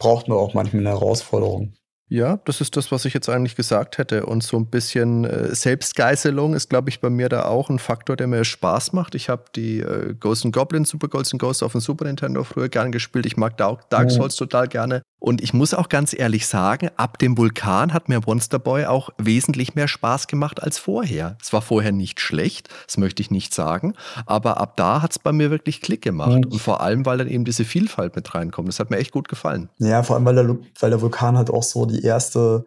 braucht 0.00 0.26
man 0.26 0.38
auch 0.38 0.54
manchmal 0.54 0.80
eine 0.80 0.98
Herausforderung. 0.98 1.74
Ja, 2.08 2.38
das 2.44 2.60
ist 2.60 2.76
das, 2.76 2.92
was 2.92 3.06
ich 3.06 3.14
jetzt 3.14 3.28
eigentlich 3.30 3.56
gesagt 3.56 3.96
hätte. 3.96 4.26
Und 4.26 4.42
so 4.42 4.58
ein 4.58 4.66
bisschen 4.66 5.24
äh, 5.24 5.54
Selbstgeißelung 5.54 6.54
ist, 6.54 6.68
glaube 6.68 6.90
ich, 6.90 7.00
bei 7.00 7.08
mir 7.08 7.28
da 7.28 7.46
auch 7.46 7.70
ein 7.70 7.78
Faktor, 7.78 8.16
der 8.16 8.26
mir 8.26 8.44
Spaß 8.44 8.92
macht. 8.92 9.14
Ich 9.14 9.30
habe 9.30 9.44
die 9.56 9.80
äh, 9.80 10.14
Ghosts 10.20 10.46
Goblins, 10.52 10.90
Super 10.90 11.08
Ghosts 11.08 11.38
Ghosts 11.38 11.62
auf 11.62 11.72
dem 11.72 11.80
Super 11.80 12.04
Nintendo 12.04 12.44
früher 12.44 12.68
gern 12.68 12.92
gespielt. 12.92 13.24
Ich 13.24 13.38
mag 13.38 13.56
Dark, 13.56 13.88
Dark 13.88 14.10
Souls 14.10 14.34
mhm. 14.34 14.44
total 14.44 14.68
gerne. 14.68 15.02
Und 15.22 15.40
ich 15.40 15.54
muss 15.54 15.72
auch 15.72 15.88
ganz 15.88 16.18
ehrlich 16.18 16.48
sagen, 16.48 16.90
ab 16.96 17.16
dem 17.18 17.38
Vulkan 17.38 17.92
hat 17.92 18.08
mir 18.08 18.20
Monster 18.26 18.58
Boy 18.58 18.86
auch 18.86 19.10
wesentlich 19.18 19.76
mehr 19.76 19.86
Spaß 19.86 20.26
gemacht 20.26 20.60
als 20.60 20.78
vorher. 20.78 21.38
Es 21.40 21.52
war 21.52 21.62
vorher 21.62 21.92
nicht 21.92 22.20
schlecht, 22.20 22.68
das 22.86 22.96
möchte 22.96 23.22
ich 23.22 23.30
nicht 23.30 23.54
sagen, 23.54 23.94
aber 24.26 24.60
ab 24.60 24.76
da 24.76 25.00
hat 25.00 25.12
es 25.12 25.20
bei 25.20 25.30
mir 25.30 25.52
wirklich 25.52 25.80
Klick 25.80 26.02
gemacht. 26.02 26.44
Mhm. 26.44 26.50
Und 26.50 26.58
vor 26.58 26.80
allem, 26.80 27.06
weil 27.06 27.18
dann 27.18 27.28
eben 27.28 27.44
diese 27.44 27.64
Vielfalt 27.64 28.16
mit 28.16 28.34
reinkommt. 28.34 28.66
Das 28.66 28.80
hat 28.80 28.90
mir 28.90 28.96
echt 28.96 29.12
gut 29.12 29.28
gefallen. 29.28 29.68
Ja, 29.78 30.02
vor 30.02 30.16
allem, 30.16 30.24
weil 30.24 30.34
der, 30.34 30.58
weil 30.80 30.90
der 30.90 31.00
Vulkan 31.00 31.36
halt 31.36 31.50
auch 31.50 31.62
so 31.62 31.86
die 31.86 32.01
erste, 32.06 32.64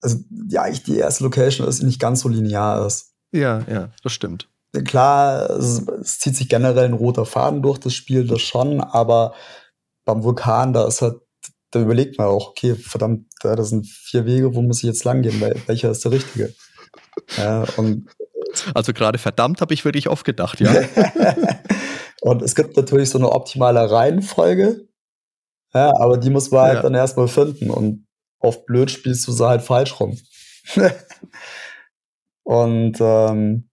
also 0.00 0.18
ja, 0.48 0.62
eigentlich 0.62 0.84
die 0.84 0.98
erste 0.98 1.24
Location 1.24 1.66
ist, 1.66 1.80
die 1.80 1.86
nicht 1.86 2.00
ganz 2.00 2.20
so 2.20 2.28
linear 2.28 2.86
ist. 2.86 3.14
Ja, 3.32 3.60
ja, 3.68 3.90
das 4.02 4.12
stimmt. 4.12 4.48
Klar, 4.84 5.50
es, 5.50 5.82
es 6.00 6.18
zieht 6.18 6.36
sich 6.36 6.48
generell 6.48 6.84
ein 6.84 6.92
roter 6.92 7.24
Faden 7.24 7.62
durch 7.62 7.78
das 7.78 7.94
Spiel, 7.94 8.26
das 8.26 8.42
schon, 8.42 8.80
aber 8.80 9.34
beim 10.04 10.22
Vulkan, 10.22 10.72
da 10.72 10.86
ist 10.86 11.02
halt 11.02 11.16
da 11.70 11.80
überlegt 11.80 12.18
man 12.18 12.28
auch, 12.28 12.50
okay, 12.50 12.74
verdammt, 12.74 13.26
das 13.42 13.68
sind 13.68 13.86
vier 13.86 14.24
Wege, 14.24 14.54
wo 14.54 14.62
muss 14.62 14.78
ich 14.78 14.84
jetzt 14.84 15.04
lang 15.04 15.22
gehen? 15.22 15.40
Welcher 15.66 15.90
ist 15.90 16.04
der 16.04 16.12
richtige? 16.12 16.54
Ja, 17.36 17.64
also 18.74 18.92
gerade 18.92 19.18
verdammt 19.18 19.60
habe 19.60 19.74
ich 19.74 19.84
wirklich 19.84 20.08
oft 20.08 20.24
gedacht, 20.24 20.60
ja. 20.60 20.72
und 22.22 22.42
es 22.42 22.54
gibt 22.54 22.76
natürlich 22.76 23.10
so 23.10 23.18
eine 23.18 23.30
optimale 23.30 23.90
Reihenfolge, 23.90 24.88
ja, 25.74 25.92
aber 25.98 26.16
die 26.16 26.30
muss 26.30 26.50
man 26.50 26.62
halt 26.62 26.76
ja. 26.76 26.82
dann 26.82 26.94
erstmal 26.94 27.28
finden 27.28 27.70
und 27.70 28.06
auf 28.38 28.66
blöd 28.66 28.90
spielst 28.90 29.26
du 29.26 29.32
sie 29.32 29.46
halt 29.46 29.62
falsch 29.62 29.98
rum. 30.00 30.18
und 32.44 32.96
ähm, 33.00 33.70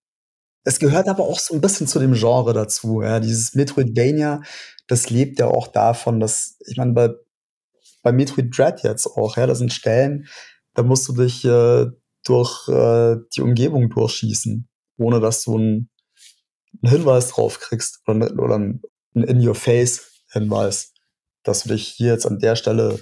es 0.63 0.79
gehört 0.79 1.07
aber 1.07 1.23
auch 1.23 1.39
so 1.39 1.53
ein 1.53 1.61
bisschen 1.61 1.87
zu 1.87 1.99
dem 1.99 2.13
Genre 2.13 2.53
dazu. 2.53 3.01
Ja. 3.01 3.19
Dieses 3.19 3.53
Metroidvania, 3.53 4.41
das 4.87 5.09
lebt 5.09 5.39
ja 5.39 5.47
auch 5.47 5.67
davon, 5.67 6.19
dass, 6.19 6.57
ich 6.65 6.77
meine, 6.77 6.93
bei 6.93 7.09
bei 8.05 8.11
Metroid 8.11 8.55
Dread 8.55 8.83
jetzt 8.83 9.07
auch, 9.07 9.35
ja, 9.35 9.47
da 9.47 9.55
sind 9.55 9.73
Stellen, 9.73 10.27
da 10.75 10.83
musst 10.83 11.07
du 11.07 11.13
dich 11.13 11.43
äh, 11.43 11.87
durch 12.23 12.67
äh, 12.69 13.17
die 13.35 13.41
Umgebung 13.41 13.89
durchschießen, 13.89 14.69
ohne 14.97 15.19
dass 15.19 15.43
du 15.43 15.57
einen, 15.57 15.89
einen 16.83 16.91
Hinweis 16.91 17.29
drauf 17.29 17.59
kriegst 17.59 18.01
oder, 18.07 18.31
oder 18.37 18.55
einen 18.55 18.81
In-Your-Face-Hinweis, 19.15 20.93
dass 21.41 21.63
du 21.63 21.69
dich 21.69 21.87
hier 21.87 22.11
jetzt 22.11 22.27
an 22.27 22.37
der 22.37 22.55
Stelle 22.55 22.99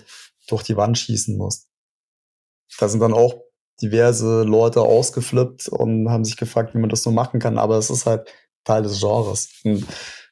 durch 0.47 0.63
die 0.63 0.77
Wand 0.77 0.97
schießen 0.97 1.37
musst. 1.37 1.67
Da 2.79 2.89
sind 2.89 2.99
dann 2.99 3.13
auch 3.13 3.41
diverse 3.81 4.43
Leute 4.43 4.81
ausgeflippt 4.81 5.67
und 5.67 6.09
haben 6.09 6.25
sich 6.25 6.37
gefragt, 6.37 6.73
wie 6.73 6.79
man 6.79 6.89
das 6.89 7.03
so 7.03 7.11
machen 7.11 7.39
kann, 7.39 7.57
aber 7.57 7.77
es 7.77 7.89
ist 7.89 8.05
halt 8.05 8.31
Teil 8.63 8.83
des 8.83 8.99
Genres. 8.99 9.49
Und 9.63 9.85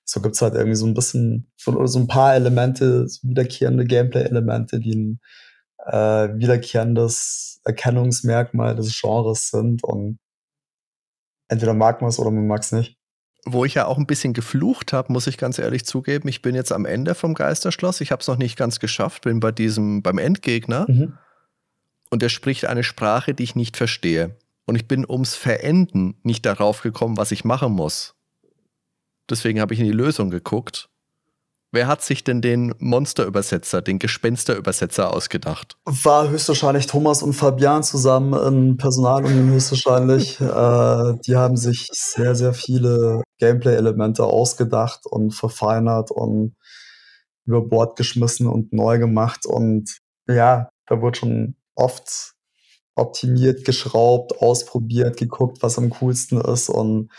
so 0.05 0.21
gibt's 0.21 0.41
halt 0.41 0.55
irgendwie 0.55 0.75
so 0.75 0.85
ein 0.85 0.93
bisschen, 0.93 1.51
so, 1.57 1.85
so 1.85 1.99
ein 1.99 2.07
paar 2.07 2.35
Elemente, 2.35 3.07
so 3.07 3.27
wiederkehrende 3.27 3.85
Gameplay-Elemente, 3.85 4.79
die 4.79 4.95
ein 4.95 5.19
äh, 5.85 6.29
wiederkehrendes 6.37 7.61
Erkennungsmerkmal 7.63 8.75
des 8.75 8.99
Genres 8.99 9.49
sind 9.49 9.83
und 9.83 10.19
entweder 11.47 11.73
mag 11.73 12.01
man 12.01 12.09
es 12.09 12.19
oder 12.19 12.31
man 12.31 12.47
mag 12.47 12.61
es 12.61 12.71
nicht. 12.71 13.00
Wo 13.45 13.65
ich 13.65 13.73
ja 13.73 13.85
auch 13.85 13.97
ein 13.97 14.05
bisschen 14.05 14.33
geflucht 14.33 14.93
habe, 14.93 15.11
muss 15.11 15.25
ich 15.25 15.37
ganz 15.37 15.57
ehrlich 15.57 15.85
zugeben. 15.85 16.27
Ich 16.27 16.41
bin 16.41 16.53
jetzt 16.53 16.71
am 16.71 16.85
Ende 16.85 17.15
vom 17.15 17.33
Geisterschloss. 17.33 18.01
Ich 18.01 18.11
habe 18.11 18.21
es 18.21 18.27
noch 18.27 18.37
nicht 18.37 18.55
ganz 18.55 18.79
geschafft, 18.79 19.23
bin 19.23 19.39
bei 19.39 19.51
diesem, 19.51 20.03
beim 20.03 20.19
Endgegner. 20.19 20.85
Mhm. 20.87 21.17
Und 22.11 22.21
er 22.21 22.29
spricht 22.29 22.65
eine 22.65 22.83
Sprache, 22.83 23.33
die 23.33 23.43
ich 23.43 23.55
nicht 23.55 23.77
verstehe. 23.77 24.35
Und 24.65 24.75
ich 24.75 24.87
bin 24.87 25.09
ums 25.09 25.33
Verenden 25.33 26.15
nicht 26.23 26.45
darauf 26.45 26.81
gekommen, 26.81 27.17
was 27.17 27.31
ich 27.31 27.43
machen 27.43 27.73
muss. 27.73 28.13
Deswegen 29.29 29.59
habe 29.59 29.73
ich 29.73 29.79
in 29.79 29.85
die 29.85 29.91
Lösung 29.91 30.29
geguckt. 30.29 30.89
Wer 31.73 31.87
hat 31.87 32.01
sich 32.01 32.25
denn 32.25 32.41
den 32.41 32.75
Monsterübersetzer, 32.79 33.81
den 33.81 33.97
Gespensterübersetzer 33.97 35.13
ausgedacht? 35.13 35.77
War 35.85 36.29
höchstwahrscheinlich 36.29 36.85
Thomas 36.85 37.23
und 37.23 37.31
Fabian 37.31 37.81
zusammen 37.81 38.33
in 38.45 38.77
Personalunion 38.77 39.51
höchstwahrscheinlich. 39.51 40.41
äh, 40.41 41.13
die 41.25 41.37
haben 41.37 41.55
sich 41.55 41.87
sehr, 41.93 42.35
sehr 42.35 42.53
viele 42.53 43.21
Gameplay-Elemente 43.39 44.25
ausgedacht 44.25 45.05
und 45.05 45.31
verfeinert 45.31 46.11
und 46.11 46.55
über 47.45 47.61
Bord 47.61 47.95
geschmissen 47.95 48.47
und 48.47 48.73
neu 48.73 48.99
gemacht. 48.99 49.45
Und 49.45 49.99
ja, 50.27 50.69
da 50.87 51.01
wurde 51.01 51.19
schon 51.19 51.55
oft 51.75 52.33
optimiert, 52.95 53.63
geschraubt, 53.63 54.41
ausprobiert, 54.41 55.15
geguckt, 55.15 55.59
was 55.61 55.77
am 55.77 55.89
coolsten 55.89 56.41
ist. 56.41 56.67
Und 56.67 57.09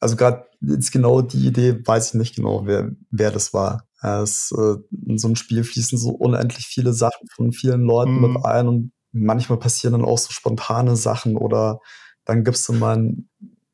also 0.00 0.16
gerade 0.16 0.46
jetzt 0.60 0.90
genau 0.90 1.22
die 1.22 1.46
Idee, 1.46 1.86
weiß 1.86 2.08
ich 2.08 2.14
nicht 2.14 2.34
genau, 2.34 2.66
wer, 2.66 2.90
wer 3.10 3.30
das 3.30 3.54
war. 3.54 3.84
Es, 4.02 4.52
äh, 4.56 4.76
in 5.06 5.18
so 5.18 5.28
einem 5.28 5.36
Spiel 5.36 5.64
fließen 5.64 5.98
so 5.98 6.10
unendlich 6.10 6.66
viele 6.66 6.92
Sachen 6.92 7.28
von 7.28 7.52
vielen 7.52 7.82
Leuten 7.82 8.16
mhm. 8.16 8.32
mit 8.32 8.44
ein 8.44 8.68
und 8.68 8.92
manchmal 9.12 9.58
passieren 9.58 9.92
dann 9.92 10.04
auch 10.04 10.18
so 10.18 10.32
spontane 10.32 10.96
Sachen 10.96 11.36
oder 11.36 11.80
dann 12.24 12.44
gibst 12.44 12.68
du 12.68 12.72
mal 12.72 12.96
ein, 12.96 13.28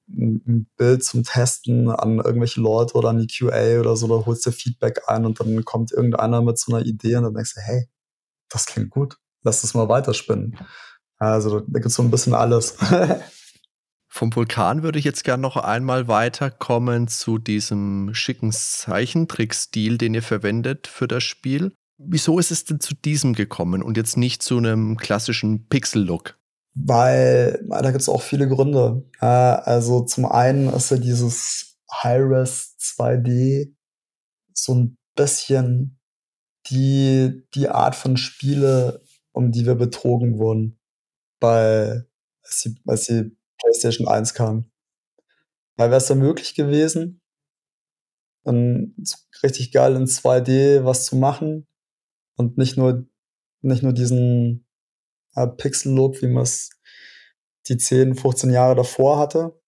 ein 0.09 0.69
Bild 0.77 1.05
zum 1.05 1.25
Testen 1.25 1.91
an 1.91 2.19
irgendwelche 2.19 2.61
Leute 2.61 2.95
oder 2.95 3.11
an 3.11 3.19
die 3.19 3.27
QA 3.27 3.81
oder 3.81 3.97
so, 3.97 4.07
oder 4.07 4.25
holst 4.27 4.47
dir 4.47 4.53
Feedback 4.53 5.03
ein 5.09 5.27
und 5.27 5.41
dann 5.41 5.65
kommt 5.65 5.93
irgendeiner 5.93 6.43
mit 6.43 6.59
so 6.59 6.75
einer 6.75 6.85
Idee 6.87 7.17
und 7.17 7.25
dann 7.25 7.35
denkst 7.35 7.55
du, 7.55 7.61
hey, 7.61 7.89
das 8.49 8.67
klingt 8.67 8.91
gut, 8.91 9.19
lass 9.43 9.63
das 9.63 9.75
mal 9.75 9.89
weiterspinnen. 9.89 10.59
Also 11.19 11.61
da 11.61 11.67
gibt 11.67 11.87
es 11.87 11.95
so 11.95 12.03
ein 12.03 12.11
bisschen 12.11 12.35
alles. 12.35 12.77
Vom 14.17 14.35
Vulkan 14.35 14.83
würde 14.83 14.99
ich 14.99 15.05
jetzt 15.05 15.25
gerne 15.25 15.43
noch 15.43 15.59
einmal 15.59 16.09
weiterkommen 16.09 17.07
zu 17.07 17.37
diesem 17.37 18.15
schicken 18.15 18.51
Zeichentrickstil, 18.51 19.99
den 19.99 20.15
ihr 20.15 20.23
verwendet 20.23 20.87
für 20.87 21.07
das 21.07 21.23
Spiel. 21.23 21.75
Wieso 21.99 22.39
ist 22.39 22.51
es 22.51 22.65
denn 22.65 22.81
zu 22.81 22.95
diesem 22.95 23.35
gekommen 23.35 23.83
und 23.83 23.99
jetzt 23.99 24.17
nicht 24.17 24.43
zu 24.43 24.57
einem 24.57 24.97
klassischen 24.97 25.69
Pixel-Look? 25.69 26.39
Weil, 26.75 27.63
da 27.69 27.91
gibt 27.91 28.01
es 28.01 28.09
auch 28.09 28.23
viele 28.23 28.49
Gründe. 28.49 29.07
also 29.19 30.07
zum 30.07 30.25
einen 30.25 30.71
ist 30.71 30.91
ja 30.91 30.97
dieses 30.97 31.77
High-Res 32.03 32.79
2D 32.81 33.75
so 34.55 34.77
ein 34.77 34.97
bisschen 35.15 36.01
die, 36.71 37.47
die 37.55 37.69
Art 37.69 37.95
von 37.95 38.17
Spiele, 38.17 39.05
um 39.33 39.53
die 39.53 39.67
wir 39.67 39.75
betrogen 39.75 40.39
wurden. 40.39 40.79
Bei, 41.39 42.03
als 42.43 42.61
sie, 42.63 42.81
als 42.87 43.05
sie 43.05 43.36
PlayStation 43.61 44.09
1 44.09 44.35
kam. 44.35 44.71
Da 45.77 45.87
wäre 45.87 45.97
es 45.97 46.07
dann 46.07 46.19
möglich 46.19 46.55
gewesen, 46.55 47.21
dann 48.45 48.95
richtig 49.43 49.73
geil 49.73 49.97
in 49.97 50.07
2D 50.07 50.85
was 50.85 51.05
zu 51.05 51.17
machen 51.17 51.67
und 52.37 52.59
nicht 52.59 52.77
nur, 52.77 53.07
nicht 53.61 53.83
nur 53.83 53.93
diesen 53.93 54.67
äh, 55.35 55.47
Pixel-Look, 55.47 56.23
wie 56.23 56.29
man 56.29 56.45
es 56.45 56.71
die 57.69 57.77
10, 57.77 58.15
15 58.15 58.51
Jahre 58.51 58.77
davor 58.77 59.19
hatte. 59.19 59.61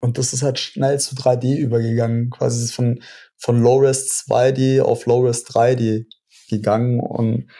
Und 0.00 0.18
das 0.18 0.32
ist 0.32 0.42
halt 0.42 0.58
schnell 0.58 1.00
zu 1.00 1.16
3D 1.16 1.56
übergegangen, 1.56 2.30
quasi 2.30 2.72
von, 2.72 3.02
von 3.36 3.60
Low-Res 3.60 4.26
2D 4.26 4.80
auf 4.82 5.06
Low-Res 5.06 5.44
3D 5.46 6.06
gegangen 6.48 7.00
und 7.00 7.50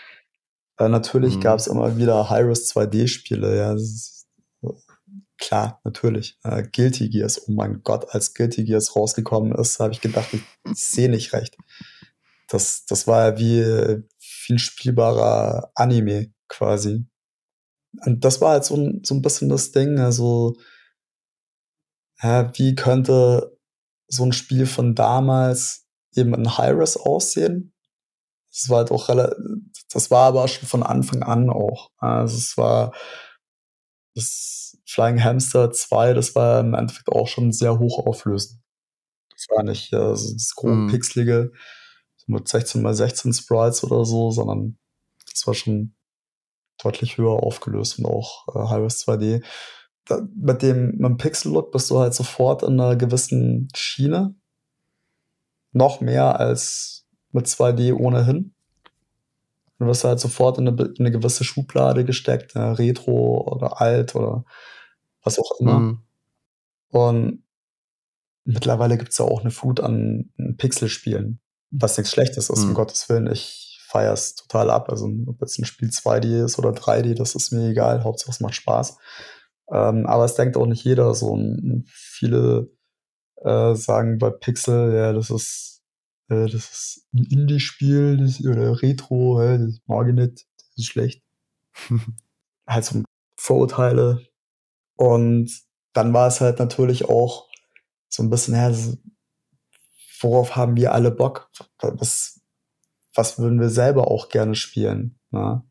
äh, 0.78 0.88
natürlich 0.88 1.36
mhm. 1.36 1.40
gab 1.40 1.58
es 1.58 1.66
immer 1.66 1.96
wieder 1.96 2.30
High-Res 2.30 2.72
2D-Spiele, 2.72 3.56
ja. 3.56 3.72
Das 3.72 3.82
ist, 3.82 4.17
Klar, 5.38 5.80
natürlich. 5.84 6.36
Äh, 6.42 6.64
Guilty 6.64 7.08
Gears, 7.08 7.48
oh 7.48 7.52
mein 7.52 7.82
Gott, 7.84 8.12
als 8.12 8.34
Guilty 8.34 8.64
Gears 8.64 8.96
rausgekommen 8.96 9.52
ist, 9.52 9.78
habe 9.78 9.92
ich 9.92 10.00
gedacht, 10.00 10.28
ich, 10.32 10.42
sehe 10.74 11.08
nicht 11.08 11.32
recht. 11.32 11.56
Das, 12.48 12.84
das 12.86 13.06
war 13.06 13.24
ja 13.24 13.38
wie 13.38 14.02
viel 14.18 14.58
spielbarer 14.58 15.70
Anime 15.74 16.32
quasi. 16.48 17.06
Und 18.04 18.24
das 18.24 18.40
war 18.40 18.50
halt 18.50 18.64
so 18.64 18.76
ein, 18.76 19.02
so 19.04 19.14
ein 19.14 19.22
bisschen 19.22 19.48
das 19.48 19.70
Ding, 19.70 19.98
also 19.98 20.56
ja, 22.20 22.50
wie 22.58 22.74
könnte 22.74 23.56
so 24.08 24.24
ein 24.24 24.32
Spiel 24.32 24.66
von 24.66 24.94
damals 24.94 25.86
eben 26.14 26.34
in 26.34 26.58
High-Res 26.58 26.96
aussehen? 26.96 27.72
Das 28.50 28.68
war 28.70 28.78
halt 28.78 28.90
auch 28.90 29.08
relativ, 29.08 29.36
das 29.92 30.10
war 30.10 30.26
aber 30.26 30.48
schon 30.48 30.66
von 30.66 30.82
Anfang 30.82 31.22
an 31.22 31.48
auch. 31.48 31.90
Also 31.98 32.36
es 32.36 32.56
war, 32.56 32.92
das 34.18 34.78
Flying 34.86 35.22
Hamster 35.22 35.70
2, 35.70 36.14
das 36.14 36.34
war 36.34 36.60
im 36.60 36.74
Endeffekt 36.74 37.08
auch 37.10 37.28
schon 37.28 37.52
sehr 37.52 37.78
hoch 37.78 38.06
auflösend. 38.06 38.60
Das 39.30 39.46
war 39.50 39.62
nicht 39.62 39.92
äh, 39.92 40.16
so 40.16 40.32
dieses 40.32 40.54
grobe 40.54 40.74
mm. 40.74 40.88
pixelige 40.88 41.52
mit 42.26 42.48
16 42.48 42.84
x 42.84 42.96
16 42.98 43.32
Sprites 43.32 43.84
oder 43.84 44.04
so, 44.04 44.30
sondern 44.30 44.78
das 45.30 45.46
war 45.46 45.54
schon 45.54 45.94
deutlich 46.82 47.18
höher 47.18 47.42
aufgelöst 47.42 47.98
und 47.98 48.06
auch 48.06 48.46
äh, 48.54 48.68
High-Res 48.68 49.06
2D. 49.06 49.44
Da, 50.04 50.26
mit 50.34 50.62
dem, 50.62 50.92
mit 50.92 51.04
dem 51.04 51.16
Pixel-Look 51.16 51.72
bist 51.72 51.90
du 51.90 51.98
halt 51.98 52.14
sofort 52.14 52.62
in 52.62 52.80
einer 52.80 52.96
gewissen 52.96 53.68
Schiene. 53.74 54.34
noch 55.72 56.00
mehr 56.00 56.40
als 56.40 57.06
mit 57.32 57.46
2D 57.46 57.94
ohnehin. 57.94 58.54
Du 59.78 59.86
wirst 59.86 60.04
halt 60.04 60.20
sofort 60.20 60.58
in 60.58 60.68
eine, 60.68 60.82
in 60.82 60.96
eine 60.98 61.10
gewisse 61.10 61.44
Schublade 61.44 62.04
gesteckt, 62.04 62.54
ne? 62.54 62.78
Retro 62.78 63.46
oder 63.52 63.80
alt 63.80 64.14
oder 64.14 64.44
was 65.22 65.38
auch 65.38 65.60
immer. 65.60 65.78
Mhm. 65.78 66.02
Und 66.90 67.44
mittlerweile 68.44 68.96
gibt 68.96 69.12
es 69.12 69.18
ja 69.18 69.24
auch 69.24 69.40
eine 69.40 69.50
Flut 69.50 69.80
an 69.80 70.32
Pixelspielen, 70.56 71.40
was 71.70 71.96
nichts 71.96 72.12
Schlechtes 72.12 72.50
ist, 72.50 72.62
mhm. 72.62 72.68
um 72.70 72.74
Gottes 72.74 73.08
Willen. 73.08 73.30
Ich 73.30 73.68
feiere 73.88 74.12
es 74.12 74.34
total 74.34 74.70
ab. 74.70 74.90
Also 74.90 75.08
ob 75.26 75.40
jetzt 75.40 75.58
ein 75.58 75.64
Spiel 75.64 75.88
2D 75.88 76.44
ist 76.44 76.58
oder 76.58 76.70
3D, 76.70 77.14
das 77.14 77.34
ist 77.34 77.52
mir 77.52 77.70
egal. 77.70 78.04
Hauptsache 78.04 78.30
es 78.30 78.40
macht 78.40 78.54
Spaß. 78.54 78.98
Ähm, 79.70 80.06
aber 80.06 80.24
es 80.24 80.34
denkt 80.34 80.56
auch 80.56 80.66
nicht 80.66 80.84
jeder 80.84 81.14
so. 81.14 81.28
Und 81.28 81.84
viele 81.88 82.70
äh, 83.36 83.74
sagen 83.74 84.18
bei 84.18 84.30
Pixel, 84.30 84.94
ja, 84.94 85.12
das 85.12 85.30
ist, 85.30 85.77
das 86.28 86.54
ist 86.54 87.08
ein 87.14 87.24
Indie-Spiel 87.24 88.28
oder 88.48 88.82
Retro, 88.82 89.40
äh, 89.40 89.58
das 89.58 89.80
mag 89.86 90.08
ich 90.08 90.14
nicht, 90.14 90.46
das 90.56 90.68
ist 90.76 90.86
schlecht. 90.86 91.22
halt 92.66 92.84
so 92.84 93.02
Vorurteile. 93.36 94.26
Und 94.96 95.50
dann 95.92 96.12
war 96.12 96.26
es 96.26 96.40
halt 96.40 96.58
natürlich 96.58 97.08
auch 97.08 97.48
so 98.08 98.22
ein 98.22 98.30
bisschen, 98.30 98.54
ja, 98.54 98.72
worauf 100.20 100.56
haben 100.56 100.76
wir 100.76 100.92
alle 100.92 101.10
Bock? 101.10 101.50
Was, 101.78 102.40
was 103.14 103.38
würden 103.38 103.60
wir 103.60 103.70
selber 103.70 104.10
auch 104.10 104.28
gerne 104.28 104.54
spielen? 104.54 105.18
Ne? 105.30 105.62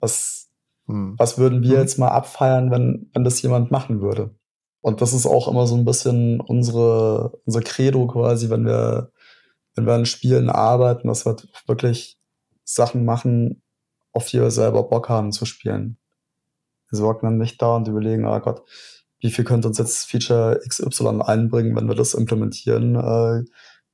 Was, 0.00 0.50
hm. 0.86 1.14
was 1.18 1.38
würden 1.38 1.62
wir 1.62 1.72
hm. 1.72 1.78
jetzt 1.78 1.98
mal 1.98 2.08
abfeiern, 2.08 2.70
wenn, 2.70 3.10
wenn 3.14 3.24
das 3.24 3.40
jemand 3.42 3.70
machen 3.70 4.00
würde? 4.00 4.34
Und 4.80 5.00
das 5.00 5.12
ist 5.12 5.26
auch 5.26 5.48
immer 5.48 5.66
so 5.66 5.76
ein 5.76 5.84
bisschen 5.84 6.40
unsere, 6.40 7.40
unser 7.44 7.60
Credo 7.60 8.06
quasi, 8.06 8.50
wenn 8.50 8.66
wir, 8.66 9.10
wenn 9.76 9.86
wir 9.86 9.94
an 9.94 10.06
Spielen 10.06 10.50
arbeiten, 10.50 11.08
dass 11.08 11.24
wir 11.26 11.36
wirklich 11.66 12.18
Sachen 12.64 13.04
machen, 13.04 13.62
auf 14.12 14.26
die 14.26 14.40
wir 14.40 14.50
selber 14.50 14.82
Bock 14.84 15.08
haben 15.08 15.30
zu 15.30 15.44
spielen. 15.44 15.98
Wir 16.90 16.98
sorgen 16.98 17.26
dann 17.26 17.38
nicht 17.38 17.60
da 17.60 17.76
und 17.76 17.86
überlegen, 17.86 18.26
oh 18.26 18.40
Gott, 18.40 18.62
wie 19.20 19.30
viel 19.30 19.44
könnte 19.44 19.68
uns 19.68 19.78
jetzt 19.78 20.06
Feature 20.06 20.60
XY 20.66 21.20
einbringen, 21.22 21.76
wenn 21.76 21.88
wir 21.88 21.94
das 21.94 22.14
implementieren, 22.14 22.96
äh, 22.96 23.44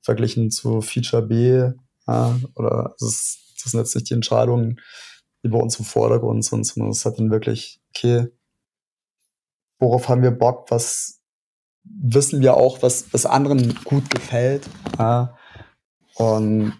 verglichen 0.00 0.50
zu 0.50 0.80
Feature 0.80 1.22
B. 1.22 1.72
Ja, 2.06 2.36
oder 2.54 2.94
das, 2.98 3.08
ist, 3.08 3.38
das 3.62 3.72
sind 3.72 3.80
jetzt 3.80 3.94
nicht 3.94 4.10
die 4.10 4.14
Entscheidungen, 4.14 4.80
die 5.42 5.48
bei 5.48 5.58
uns 5.58 5.78
im 5.78 5.84
Vordergrund 5.84 6.44
sind, 6.44 6.64
sondern 6.64 6.90
es 6.90 7.04
hat 7.04 7.18
dann 7.18 7.30
wirklich, 7.30 7.80
okay, 7.90 8.28
worauf 9.78 10.08
haben 10.08 10.22
wir 10.22 10.30
Bock, 10.30 10.70
was 10.70 11.20
wissen 11.84 12.40
wir 12.40 12.56
auch, 12.56 12.82
was, 12.82 13.12
was 13.12 13.26
anderen 13.26 13.74
gut 13.84 14.10
gefällt. 14.10 14.68
Ja. 14.98 15.36
Und 16.14 16.74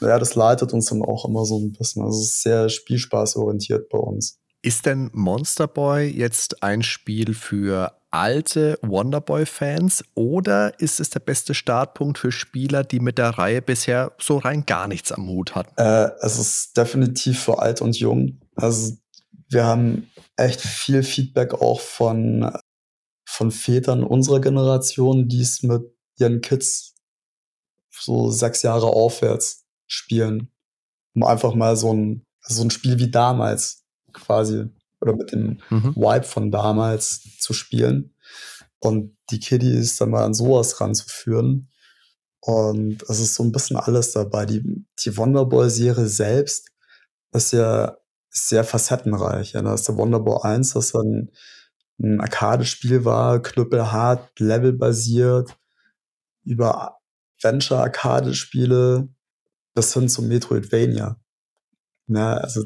ja, 0.00 0.18
das 0.18 0.34
leitet 0.34 0.72
uns 0.72 0.86
dann 0.86 1.02
auch 1.02 1.24
immer 1.24 1.44
so 1.44 1.58
ein 1.58 1.72
bisschen. 1.72 2.02
Also 2.02 2.20
es 2.20 2.28
ist 2.28 2.42
sehr 2.42 2.68
spielspaßorientiert 2.68 3.88
bei 3.88 3.98
uns. 3.98 4.38
Ist 4.62 4.86
denn 4.86 5.10
Monster 5.12 5.66
Boy 5.66 6.08
jetzt 6.08 6.62
ein 6.62 6.82
Spiel 6.82 7.34
für 7.34 7.96
alte 8.12 8.78
Wonderboy-Fans 8.82 10.04
oder 10.14 10.78
ist 10.78 11.00
es 11.00 11.10
der 11.10 11.20
beste 11.20 11.54
Startpunkt 11.54 12.18
für 12.18 12.30
Spieler, 12.30 12.84
die 12.84 13.00
mit 13.00 13.18
der 13.18 13.30
Reihe 13.30 13.62
bisher 13.62 14.12
so 14.20 14.36
rein 14.38 14.66
gar 14.66 14.86
nichts 14.86 15.10
am 15.10 15.26
Hut 15.28 15.54
hatten? 15.54 15.74
Äh, 15.76 16.10
es 16.20 16.38
ist 16.38 16.76
definitiv 16.76 17.42
für 17.42 17.58
alt 17.58 17.80
und 17.80 17.98
jung. 17.98 18.38
Also 18.54 18.96
wir 19.48 19.64
haben 19.64 20.10
echt 20.36 20.60
viel 20.60 21.02
Feedback 21.02 21.54
auch 21.54 21.80
von, 21.80 22.52
von 23.24 23.50
Vätern 23.50 24.04
unserer 24.04 24.40
Generation, 24.40 25.28
die 25.28 25.40
es 25.40 25.62
mit 25.62 25.82
ihren 26.18 26.40
Kids 26.40 26.94
so 28.02 28.30
sechs 28.30 28.62
Jahre 28.62 28.86
aufwärts 28.86 29.64
spielen. 29.86 30.50
Um 31.14 31.24
einfach 31.24 31.54
mal 31.54 31.76
so 31.76 31.92
ein, 31.92 32.26
so 32.40 32.62
ein 32.62 32.70
Spiel 32.70 32.98
wie 32.98 33.10
damals 33.10 33.84
quasi 34.12 34.66
oder 35.00 35.14
mit 35.14 35.32
dem 35.32 35.60
mhm. 35.70 35.94
Vibe 35.96 36.24
von 36.24 36.50
damals 36.50 37.38
zu 37.38 37.52
spielen. 37.52 38.14
Und 38.78 39.16
die 39.30 39.40
Kiddies 39.40 39.96
dann 39.96 40.10
mal 40.10 40.24
an 40.24 40.34
sowas 40.34 40.80
ranzuführen. 40.80 41.68
Und 42.40 43.02
es 43.08 43.20
ist 43.20 43.34
so 43.34 43.44
ein 43.44 43.52
bisschen 43.52 43.76
alles 43.76 44.12
dabei. 44.12 44.46
Die, 44.46 44.84
die 44.98 45.16
Wonderboy-Serie 45.16 46.06
selbst 46.06 46.68
ist 47.32 47.52
ja 47.52 47.96
sehr 48.30 48.64
facettenreich. 48.64 49.52
Ja, 49.52 49.62
da 49.62 49.74
ist 49.74 49.86
der 49.86 49.96
Wonderboy 49.96 50.40
1, 50.42 50.72
das 50.72 50.92
dann 50.92 51.30
ein 52.00 52.20
Arcade-Spiel 52.20 53.04
war, 53.04 53.40
knüppelhart, 53.40 54.40
levelbasiert, 54.40 55.56
über 56.44 56.98
Venture-Arcade-Spiele 57.42 59.08
bis 59.74 59.94
hin 59.94 60.08
zum 60.08 60.28
Metroidvania. 60.28 61.20
Ja, 62.08 62.34
also 62.34 62.64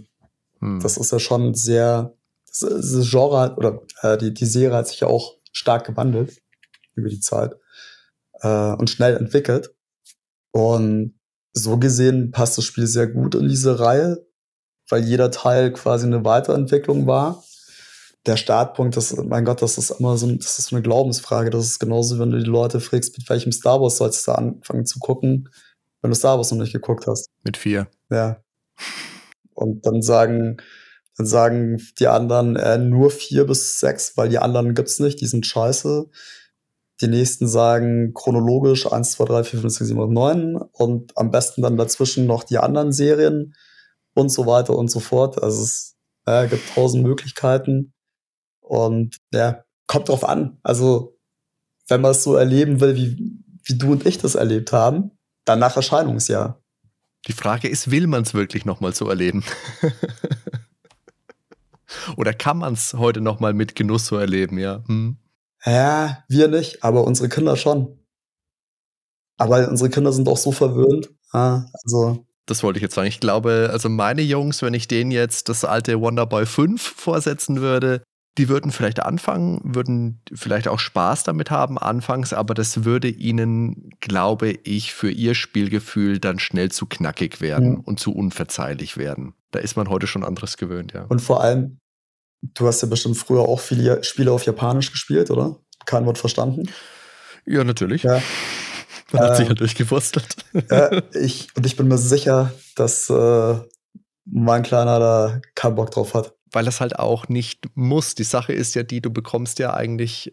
hm. 0.61 0.81
das 0.81 0.97
ist 0.97 1.13
ja 1.13 1.19
schon 1.19 1.55
sehr, 1.55 2.15
das, 2.47 2.61
das 2.61 3.11
Genre 3.11 3.55
oder 3.57 3.83
äh, 4.03 4.19
die, 4.19 4.35
die 4.35 4.47
Serie 4.47 4.77
hat 4.77 4.89
sich 4.89 5.01
ja 5.01 5.09
auch 5.09 5.35
stark 5.53 5.87
gewandelt 5.87 6.41
über 6.95 7.09
die 7.09 7.21
Zeit 7.21 7.55
äh, 8.41 8.73
und 8.73 8.91
schnell 8.91 9.17
entwickelt. 9.17 9.75
Und 10.53 11.19
so 11.53 11.79
gesehen 11.79 12.31
passt 12.31 12.59
das 12.59 12.65
Spiel 12.65 12.87
sehr 12.87 13.07
gut 13.07 13.35
in 13.35 13.49
diese 13.49 13.79
Reihe 13.79 14.27
weil 14.89 15.05
jeder 15.05 15.31
Teil 15.31 15.73
quasi 15.73 16.07
eine 16.07 16.25
Weiterentwicklung 16.25 17.07
war. 17.07 17.45
Der 18.27 18.37
Startpunkt, 18.37 18.97
das, 18.97 19.17
mein 19.17 19.45
Gott, 19.45 19.63
das 19.63 19.79
ist 19.79 19.91
immer 19.91 20.17
so, 20.17 20.31
das 20.33 20.59
ist 20.59 20.67
so 20.67 20.77
eine 20.77 20.83
Glaubensfrage. 20.83 21.51
Das 21.51 21.65
ist 21.65 21.79
genauso, 21.79 22.19
wenn 22.19 22.31
du 22.31 22.39
die 22.39 22.51
Leute 22.51 22.81
fragst, 22.81 23.17
mit 23.17 23.29
welchem 23.31 23.53
Star 23.53 23.81
Wars 23.81 23.99
sollst 23.99 24.27
du 24.27 24.33
anfangen 24.33 24.85
zu 24.85 24.99
gucken, 24.99 25.49
wenn 26.03 26.11
du 26.11 26.17
Star 26.17 26.37
Wars 26.37 26.51
noch 26.51 26.59
nicht 26.59 26.73
geguckt 26.73 27.07
hast. 27.07 27.29
Mit 27.45 27.57
vier. 27.57 27.89
Ja. 28.11 28.43
Und 29.55 29.87
dann 29.87 30.03
sagen, 30.03 30.57
dann 31.17 31.27
sagen 31.27 31.81
die 31.99 32.09
anderen 32.09 32.57
äh, 32.57 32.79
nur 32.79 33.11
vier 33.11 33.47
bis 33.47 33.79
sechs, 33.79 34.17
weil 34.17 34.29
die 34.29 34.39
anderen 34.39 34.75
gibt's 34.75 34.99
nicht, 34.99 35.21
die 35.21 35.27
sind 35.27 35.47
scheiße. 35.47 36.09
Die 37.01 37.09
nächsten 37.09 37.47
sagen 37.47 38.13
chronologisch 38.15 38.91
1, 38.91 39.13
2, 39.13 39.25
3, 39.25 39.45
4, 39.45 39.61
5, 39.61 39.73
6, 39.73 39.89
7, 39.89 40.01
8, 40.01 40.11
9 40.11 40.57
und 40.73 41.17
am 41.17 41.31
besten 41.31 41.63
dann 41.63 41.77
dazwischen 41.77 42.27
noch 42.27 42.43
die 42.43 42.59
anderen 42.59 42.93
Serien 42.93 43.55
und 44.15 44.31
so 44.31 44.47
weiter 44.47 44.77
und 44.77 44.91
so 44.91 45.01
fort. 45.01 45.43
Also 45.43 45.63
es 45.63 45.97
äh, 46.25 46.49
gibt 46.49 46.75
tausend 46.75 47.05
Möglichkeiten 47.05 47.93
und 48.67 49.19
ja, 49.33 49.65
kommt 49.87 50.09
drauf 50.09 50.29
an. 50.29 50.59
Also 50.63 51.17
wenn 51.89 52.01
man 52.01 52.11
es 52.11 52.23
so 52.23 52.35
erleben 52.35 52.81
will, 52.81 52.97
wie, 52.97 53.17
wie 53.65 53.79
du 53.79 53.93
und 53.93 54.05
ich 54.07 54.19
das 54.19 54.35
erlebt 54.35 54.73
haben, 54.73 55.13
dann 55.45 55.61
nach 55.61 55.77
Erscheinungsjahr. 55.77 56.61
Die 57.29 57.33
Frage 57.33 57.69
ist, 57.69 57.91
will 57.91 58.07
man 58.07 58.23
es 58.23 58.35
wirklich 58.35 58.65
nochmal 58.65 58.95
so 58.95 59.09
erleben? 59.09 59.45
Oder 62.17 62.33
kann 62.33 62.59
man 62.59 62.75
es 62.75 62.95
heute 62.95 63.21
nochmal 63.21 63.55
mit 63.55 63.75
Genuss 63.75 64.07
so 64.07 64.17
erleben, 64.17 64.59
ja? 64.59 64.83
Hm. 64.87 65.17
Ja, 65.65 66.25
wir 66.29 66.49
nicht, 66.49 66.83
aber 66.85 67.05
unsere 67.05 67.29
Kinder 67.29 67.57
schon. 67.57 67.99
Aber 69.39 69.69
unsere 69.69 69.91
Kinder 69.91 70.13
sind 70.13 70.29
auch 70.29 70.37
so 70.37 70.53
verwöhnt. 70.53 71.11
Ja, 71.33 71.67
also 71.85 72.27
das 72.47 72.63
wollte 72.63 72.79
ich 72.79 72.83
jetzt 72.83 72.95
sagen. 72.95 73.09
Ich 73.09 73.21
glaube, 73.21 73.71
also 73.73 73.89
meine 73.89 74.23
Jungs, 74.23 74.63
wenn 74.63 74.75
ich 74.75 74.87
denen 74.87 75.11
jetzt 75.11 75.49
das 75.49 75.65
alte 75.65 76.01
Wonderboy 76.01 76.47
5 76.47 76.81
vorsetzen 76.81 77.61
würde, 77.61 78.03
die 78.39 78.49
würden 78.49 78.71
vielleicht 78.71 79.01
anfangen, 79.01 79.61
würden 79.65 80.21
vielleicht 80.35 80.69
auch 80.69 80.79
Spaß 80.79 81.25
damit 81.25 81.51
haben 81.51 81.79
anfangs, 81.79 82.33
aber 82.33 82.55
das 82.55 82.85
würde 82.85 83.09
ihnen, 83.09 83.91
glaube 84.01 84.51
ich, 84.51 84.93
für 84.93 85.11
ihr 85.11 85.35
Spielgefühl 85.35 86.19
dann 86.19 86.39
schnell 86.39 86.71
zu 86.71 86.87
knackig 86.87 87.41
werden 87.41 87.71
mhm. 87.71 87.81
und 87.81 88.01
zu 88.01 88.13
unverzeihlich 88.13 88.97
werden. 88.97 89.35
Da 89.53 89.61
ist 89.61 89.77
man 89.77 89.89
heute 89.89 90.07
schon 90.07 90.25
anderes 90.25 90.57
gewöhnt, 90.57 90.93
ja. 90.93 91.05
Und 91.05 91.21
vor 91.21 91.43
allem, 91.43 91.79
du 92.43 92.67
hast 92.67 92.83
ja 92.83 92.89
bestimmt 92.89 93.17
früher 93.17 93.41
auch 93.41 93.61
viele 93.61 94.05
Spiele 94.05 94.33
auf 94.33 94.45
Japanisch 94.45 94.93
gespielt, 94.93 95.31
oder? 95.31 95.57
Kein 95.87 96.05
Wort 96.05 96.19
verstanden? 96.19 96.69
Ja, 97.47 97.65
natürlich. 97.65 98.03
Ja. 98.03 98.21
Man 99.13 99.23
hat 99.23 99.37
sich 99.37 99.49
ja 99.49 99.55
durchgewurstelt. 99.55 100.37
Ja, 100.69 101.01
ich, 101.15 101.49
und 101.57 101.65
ich 101.65 101.77
bin 101.77 101.87
mir 101.87 101.97
sicher, 101.97 102.53
dass 102.75 103.09
äh, 103.09 103.55
mein 104.25 104.65
Kleiner 104.65 104.99
da 104.99 105.41
keinen 105.55 105.77
Bock 105.77 105.93
drauf 105.93 106.15
hat. 106.15 106.36
Weil 106.53 106.65
das 106.65 106.81
halt 106.81 106.99
auch 106.99 107.29
nicht 107.29 107.69
muss. 107.75 108.15
Die 108.15 108.25
Sache 108.25 108.53
ist 108.53 108.75
ja 108.75 108.83
die, 108.83 109.01
du 109.01 109.11
bekommst 109.11 109.59
ja 109.59 109.75
eigentlich 109.75 110.33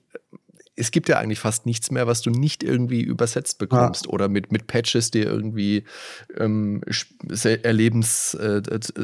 es 0.76 0.92
gibt 0.92 1.08
ja 1.10 1.18
eigentlich 1.18 1.40
fast 1.40 1.66
nichts 1.66 1.92
mehr, 1.92 2.08
was 2.08 2.22
du 2.22 2.32
nicht 2.32 2.64
irgendwie 2.64 3.02
übersetzt 3.02 3.60
bekommst 3.60 4.06
ja. 4.06 4.12
oder 4.12 4.28
mit, 4.28 4.52
mit 4.52 4.68
Patches 4.68 5.12
dir 5.12 5.26
irgendwie 5.26 5.84
ähm, 6.38 6.82
erlebens, 7.44 8.34
äh, 8.34 8.62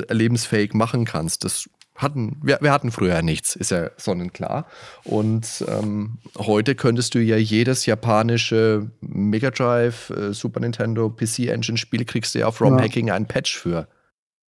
erlebensfähig 0.07 0.73
machen 0.73 1.05
kannst. 1.05 1.43
Das 1.43 1.69
hatten, 1.95 2.39
wir, 2.41 2.59
wir 2.61 2.71
hatten 2.71 2.91
früher 2.91 3.21
nichts, 3.21 3.55
ist 3.55 3.71
ja 3.71 3.91
sonnenklar. 3.97 4.65
Und 5.03 5.63
ähm, 5.67 6.19
heute 6.37 6.73
könntest 6.73 7.13
du 7.13 7.19
ja 7.19 7.35
jedes 7.35 7.85
japanische 7.85 8.89
Mega 9.01 9.51
Drive, 9.51 10.09
äh, 10.09 10.33
Super 10.33 10.61
Nintendo, 10.61 11.09
PC 11.09 11.49
Engine 11.49 11.77
Spiel 11.77 12.05
kriegst 12.05 12.33
du 12.33 12.39
ja 12.39 12.47
auf 12.47 12.61
ROM 12.61 12.79
Hacking 12.79 13.07
ja. 13.07 13.15
ein 13.15 13.27
Patch 13.27 13.57
für. 13.57 13.87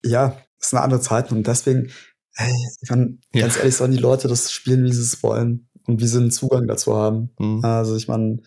Ja, 0.04 0.36
das 0.58 0.68
ist 0.68 0.74
eine 0.74 0.82
andere 0.84 1.00
Zeit 1.00 1.32
und 1.32 1.46
deswegen, 1.46 1.90
hey, 2.34 2.54
ich 2.80 2.88
kann 2.88 3.20
ja. 3.34 3.42
ganz 3.42 3.56
ehrlich 3.56 3.76
sagen, 3.76 3.92
die 3.92 3.98
Leute 3.98 4.28
das 4.28 4.52
spielen, 4.52 4.84
wie 4.84 4.92
sie 4.92 5.02
es 5.02 5.22
wollen 5.22 5.68
und 5.86 6.00
wie 6.00 6.06
sie 6.06 6.18
einen 6.18 6.30
Zugang 6.30 6.66
dazu 6.66 6.94
haben. 6.94 7.30
Mhm. 7.38 7.64
Also 7.64 7.96
ich 7.96 8.08
meine, 8.08 8.40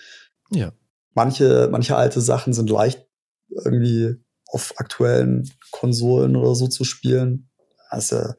ja. 0.51 0.71
manche, 1.13 1.67
manche 1.71 1.95
alte 1.95 2.21
Sachen 2.21 2.53
sind 2.53 2.69
leicht 2.69 3.05
irgendwie 3.49 4.15
auf 4.47 4.73
aktuellen 4.77 5.49
Konsolen 5.71 6.35
oder 6.35 6.55
so 6.55 6.67
zu 6.67 6.83
spielen. 6.83 7.49
Also 7.89 8.33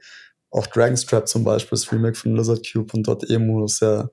auch 0.50 0.66
Dragon's 0.66 1.04
Trap 1.04 1.28
zum 1.28 1.44
Beispiel, 1.44 1.76
das 1.76 1.90
Remake 1.90 2.16
von 2.16 2.37
Lizard 2.37 2.64
Cube 2.70 2.92
und 2.94 3.07
dort 3.07 3.28
Emu 3.28 3.64
ist 3.64 3.80
ja 3.80 4.09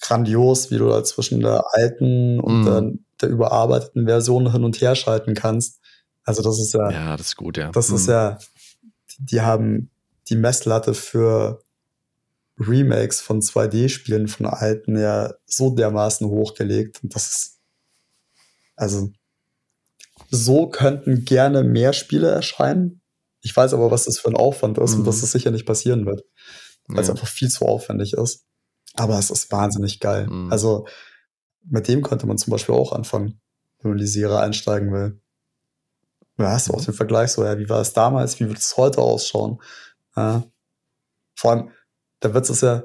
grandios, 0.00 0.70
wie 0.70 0.78
du 0.78 0.88
da 0.88 1.02
zwischen 1.04 1.40
der 1.40 1.64
alten 1.72 2.40
und 2.40 2.62
mm. 2.62 2.64
der, 2.64 2.92
der, 3.22 3.28
überarbeiteten 3.30 4.04
Version 4.04 4.52
hin 4.52 4.64
und 4.64 4.80
her 4.80 4.94
schalten 4.94 5.34
kannst. 5.34 5.80
Also 6.24 6.42
das 6.42 6.60
ist 6.60 6.74
ja. 6.74 6.90
Ja, 6.90 7.16
das 7.16 7.28
ist 7.28 7.36
gut, 7.36 7.56
ja. 7.56 7.70
Das 7.70 7.90
mm. 7.90 7.94
ist 7.94 8.08
ja, 8.08 8.38
die 9.18 9.40
haben 9.40 9.91
die 10.28 10.36
Messlatte 10.36 10.94
für 10.94 11.62
Remakes 12.58 13.20
von 13.20 13.40
2D-Spielen 13.40 14.28
von 14.28 14.46
alten 14.46 14.98
ja 14.98 15.34
so 15.46 15.74
dermaßen 15.74 16.26
hochgelegt. 16.28 17.02
Und 17.02 17.14
das 17.14 17.30
ist, 17.30 17.60
also, 18.76 19.10
so 20.30 20.68
könnten 20.68 21.24
gerne 21.24 21.62
mehr 21.64 21.92
Spiele 21.92 22.30
erscheinen. 22.30 23.00
Ich 23.40 23.56
weiß 23.56 23.74
aber, 23.74 23.90
was 23.90 24.04
das 24.04 24.18
für 24.18 24.28
ein 24.28 24.36
Aufwand 24.36 24.78
ist 24.78 24.92
mhm. 24.92 25.00
und 25.00 25.06
dass 25.06 25.20
das 25.20 25.32
sicher 25.32 25.50
nicht 25.50 25.66
passieren 25.66 26.06
wird. 26.06 26.22
Weil 26.86 26.96
ja. 26.96 27.02
es 27.02 27.10
einfach 27.10 27.28
viel 27.28 27.50
zu 27.50 27.64
aufwendig 27.64 28.14
ist. 28.14 28.44
Aber 28.94 29.18
es 29.18 29.30
ist 29.30 29.50
wahnsinnig 29.50 30.00
geil. 30.00 30.26
Mhm. 30.26 30.52
Also, 30.52 30.86
mit 31.64 31.88
dem 31.88 32.02
könnte 32.02 32.26
man 32.26 32.38
zum 32.38 32.50
Beispiel 32.50 32.74
auch 32.74 32.92
anfangen, 32.92 33.40
wenn 33.80 33.90
man 33.90 33.98
in 33.98 34.04
die 34.04 34.10
Serie 34.10 34.38
einsteigen 34.38 34.92
will. 34.92 35.20
Da 36.36 36.52
hast 36.52 36.68
du 36.68 36.74
auch 36.74 36.80
mhm. 36.80 36.86
den 36.86 36.94
Vergleich 36.94 37.32
so, 37.32 37.44
ja, 37.44 37.58
wie 37.58 37.68
war 37.68 37.80
es 37.80 37.92
damals, 37.92 38.40
wie 38.40 38.48
wird 38.48 38.58
es 38.58 38.76
heute 38.76 38.98
ausschauen? 38.98 39.60
Ja. 40.16 40.44
Vor 41.36 41.50
allem, 41.50 41.70
der 42.22 42.34
Witz 42.34 42.50
ist 42.50 42.62
ja, 42.62 42.84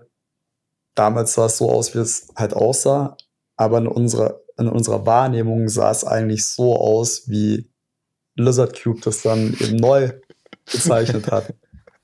damals 0.95 1.33
sah 1.33 1.45
es 1.45 1.57
so 1.57 1.69
aus, 1.69 1.93
wie 1.93 1.99
es 1.99 2.27
halt 2.35 2.53
aussah, 2.53 3.17
aber 3.55 3.77
in 3.79 3.87
unserer, 3.87 4.41
in 4.57 4.67
unserer 4.67 5.05
Wahrnehmung 5.05 5.67
sah 5.67 5.91
es 5.91 6.03
eigentlich 6.03 6.45
so 6.45 6.75
aus, 6.75 7.27
wie 7.27 7.71
Lizard 8.35 8.81
Cube 8.81 9.01
das 9.01 9.21
dann 9.21 9.55
eben 9.59 9.77
neu 9.77 10.11
gezeichnet 10.65 11.31
hat. 11.31 11.53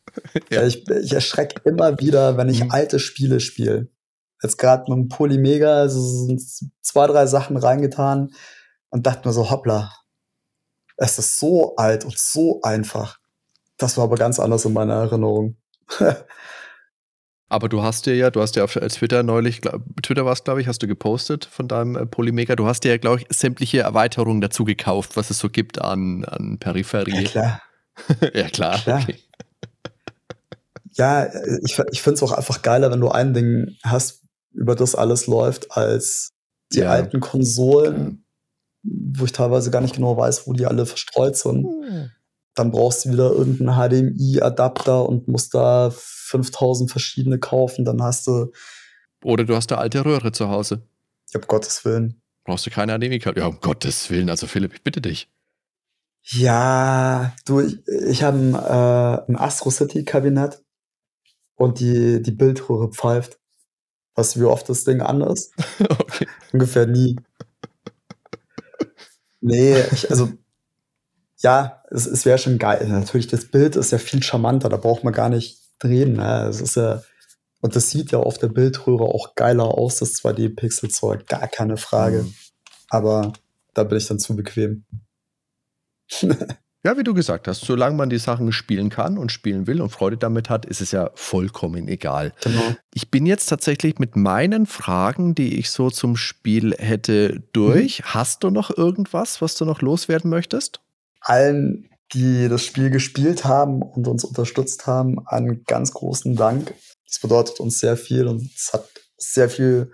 ja. 0.49 0.63
ich, 0.63 0.87
ich 0.87 1.13
erschrecke 1.13 1.61
immer 1.67 1.99
wieder, 1.99 2.37
wenn 2.37 2.49
ich 2.49 2.63
mhm. 2.63 2.71
alte 2.71 2.99
Spiele 2.99 3.39
spiele. 3.39 3.89
Jetzt 4.41 4.57
gerade 4.57 4.91
mit 4.91 4.97
dem 4.97 5.07
Polymega 5.07 5.77
also 5.77 6.01
sind 6.27 6.41
zwei, 6.81 7.07
drei 7.07 7.25
Sachen 7.27 7.55
reingetan 7.55 8.33
und 8.89 9.07
dachte 9.07 9.27
mir 9.27 9.33
so, 9.33 9.49
hoppla, 9.49 9.91
es 10.97 11.17
ist 11.17 11.39
so 11.39 11.75
alt 11.77 12.05
und 12.05 12.17
so 12.17 12.61
einfach. 12.61 13.19
Das 13.77 13.97
war 13.97 14.05
aber 14.05 14.15
ganz 14.15 14.39
anders 14.39 14.65
in 14.65 14.73
meiner 14.73 14.93
Erinnerung. 14.93 15.57
Aber 17.49 17.69
du 17.69 17.83
hast 17.83 18.07
dir 18.07 18.15
ja, 18.15 18.31
du 18.31 18.41
hast 18.41 18.55
ja 18.55 18.63
auf 18.63 18.73
Twitter 18.73 19.21
neulich, 19.21 19.61
Twitter 20.01 20.25
war 20.25 20.33
es, 20.33 20.43
glaube 20.43 20.61
ich, 20.61 20.67
hast 20.67 20.81
du 20.81 20.87
gepostet 20.87 21.45
von 21.45 21.67
deinem 21.67 21.95
äh, 21.95 22.05
Polymega. 22.07 22.55
Du 22.55 22.65
hast 22.65 22.83
dir 22.83 22.89
ja, 22.89 22.97
glaube 22.97 23.21
ich, 23.21 23.27
sämtliche 23.29 23.81
Erweiterungen 23.81 24.41
dazu 24.41 24.63
gekauft, 24.63 25.17
was 25.17 25.29
es 25.29 25.37
so 25.37 25.49
gibt 25.49 25.79
an, 25.79 26.25
an 26.25 26.57
Peripherie. 26.57 27.25
Ja, 27.25 27.29
klar. 27.29 27.61
ja, 28.33 28.49
klar. 28.49 28.79
klar. 28.79 29.01
Okay. 29.03 29.19
Ja, 30.93 31.27
ich, 31.63 31.79
ich 31.91 32.01
finde 32.01 32.15
es 32.15 32.23
auch 32.23 32.31
einfach 32.31 32.63
geiler, 32.63 32.89
wenn 32.91 33.01
du 33.01 33.09
ein 33.09 33.35
Ding 33.35 33.77
hast, 33.83 34.23
über 34.51 34.75
das 34.75 34.95
alles 34.95 35.27
läuft, 35.27 35.71
als 35.77 36.31
die 36.71 36.79
ja. 36.79 36.89
alten 36.89 37.19
Konsolen, 37.19 38.25
wo 38.81 39.25
ich 39.25 39.31
teilweise 39.31 39.69
gar 39.69 39.81
nicht 39.81 39.95
genau 39.95 40.17
weiß, 40.17 40.47
wo 40.47 40.53
die 40.53 40.65
alle 40.65 40.87
verstreut 40.87 41.35
sind. 41.37 41.65
Hm 41.65 42.09
dann 42.55 42.71
brauchst 42.71 43.05
du 43.05 43.11
wieder 43.11 43.31
irgendeinen 43.31 44.13
HDMI-Adapter 44.15 45.07
und 45.07 45.27
musst 45.27 45.53
da 45.53 45.91
5000 45.91 46.91
verschiedene 46.91 47.39
kaufen. 47.39 47.85
Dann 47.85 48.01
hast 48.01 48.27
du. 48.27 48.51
Oder 49.23 49.45
du 49.45 49.55
hast 49.55 49.71
eine 49.71 49.81
alte 49.81 50.05
Röhre 50.05 50.31
zu 50.31 50.49
Hause. 50.49 50.83
Ja, 51.31 51.39
um 51.39 51.47
Gottes 51.47 51.83
Willen. 51.85 52.21
Brauchst 52.43 52.65
du 52.65 52.69
keine 52.69 52.97
HDMI-Kabel? 52.97 53.41
Ja, 53.41 53.47
um 53.47 53.59
Gottes 53.59 54.09
Willen. 54.09 54.29
Also, 54.29 54.47
Philipp, 54.47 54.73
ich 54.73 54.83
bitte 54.83 55.01
dich. 55.01 55.29
Ja, 56.25 57.33
du, 57.45 57.61
ich, 57.61 57.85
ich 57.87 58.23
habe 58.23 58.37
ein, 58.37 58.53
äh, 58.53 59.31
ein 59.31 59.35
Astro 59.35 59.69
City-Kabinett 59.69 60.61
und 61.55 61.79
die, 61.79 62.21
die 62.21 62.31
Bildröhre 62.31 62.89
pfeift. 62.89 63.39
Weißt 64.15 64.35
du, 64.35 64.41
wie 64.41 64.45
oft 64.45 64.69
das 64.69 64.83
Ding 64.83 65.01
an 65.01 65.21
ist? 65.21 65.53
okay. 65.79 66.27
Ungefähr 66.51 66.85
nie. 66.85 67.17
Nee, 69.41 69.81
ich, 69.91 70.09
also 70.09 70.31
ja, 71.43 71.83
es, 71.91 72.05
es 72.05 72.25
wäre 72.25 72.37
schon 72.37 72.57
geil. 72.57 72.87
Natürlich, 72.87 73.27
das 73.27 73.45
Bild 73.45 73.75
ist 73.75 73.91
ja 73.91 73.97
viel 73.97 74.23
charmanter, 74.23 74.69
da 74.69 74.77
braucht 74.77 75.03
man 75.03 75.13
gar 75.13 75.29
nicht 75.29 75.59
drehen. 75.79 76.13
Ne? 76.13 76.47
Es 76.49 76.61
ist 76.61 76.75
ja, 76.75 77.03
und 77.61 77.75
das 77.75 77.89
sieht 77.89 78.11
ja 78.11 78.19
auf 78.19 78.37
der 78.37 78.47
Bildröhre 78.47 79.03
auch 79.03 79.35
geiler 79.35 79.65
aus, 79.65 79.97
das 79.97 80.13
2D-Pixel-Zeug, 80.15 81.27
gar 81.27 81.47
keine 81.47 81.77
Frage. 81.77 82.23
Mhm. 82.23 82.33
Aber 82.89 83.33
da 83.73 83.83
bin 83.83 83.97
ich 83.97 84.07
dann 84.07 84.19
zu 84.19 84.35
bequem. 84.35 84.85
ja, 86.21 86.97
wie 86.97 87.03
du 87.03 87.13
gesagt 87.13 87.47
hast, 87.47 87.61
solange 87.61 87.97
man 87.97 88.09
die 88.09 88.19
Sachen 88.19 88.51
spielen 88.53 88.89
kann 88.89 89.17
und 89.17 89.31
spielen 89.31 89.67
will 89.67 89.81
und 89.81 89.89
Freude 89.89 90.17
damit 90.17 90.49
hat, 90.49 90.65
ist 90.65 90.79
es 90.79 90.91
ja 90.91 91.09
vollkommen 91.15 91.89
egal. 91.89 92.33
Genau. 92.41 92.75
Ich 92.93 93.11
bin 93.11 93.25
jetzt 93.25 93.47
tatsächlich 93.47 93.99
mit 93.99 94.15
meinen 94.15 94.65
Fragen, 94.65 95.35
die 95.35 95.57
ich 95.57 95.71
so 95.71 95.89
zum 95.89 96.15
Spiel 96.15 96.73
hätte, 96.77 97.41
durch. 97.51 97.99
Mhm. 97.99 98.05
Hast 98.05 98.43
du 98.43 98.49
noch 98.49 98.77
irgendwas, 98.77 99.41
was 99.41 99.55
du 99.55 99.65
noch 99.65 99.81
loswerden 99.81 100.29
möchtest? 100.29 100.82
Allen, 101.23 101.89
die 102.13 102.47
das 102.47 102.63
Spiel 102.63 102.89
gespielt 102.89 103.45
haben 103.45 103.81
und 103.81 104.07
uns 104.07 104.23
unterstützt 104.23 104.85
haben, 104.85 105.25
einen 105.25 105.63
ganz 105.63 105.91
großen 105.91 106.35
Dank. 106.35 106.73
Das 107.07 107.19
bedeutet 107.19 107.59
uns 107.59 107.79
sehr 107.79 107.97
viel 107.97 108.27
und 108.27 108.49
es 108.55 108.71
hat 108.73 108.87
sehr 109.17 109.49
viel 109.49 109.91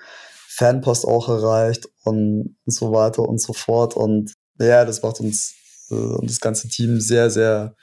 Fanpost 0.47 1.05
auch 1.05 1.29
erreicht 1.29 1.87
und, 2.03 2.57
so 2.65 2.91
weiter 2.91 3.23
und 3.23 3.39
so 3.41 3.53
fort. 3.53 3.95
Und 3.95 4.33
ja, 4.59 4.83
das 4.83 5.01
macht 5.01 5.21
uns 5.21 5.55
äh, 5.89 5.93
und 5.93 6.29
das 6.29 6.41
ganze 6.41 6.67
Team 6.67 6.99
sehr, 6.99 7.29
sehr 7.29 7.75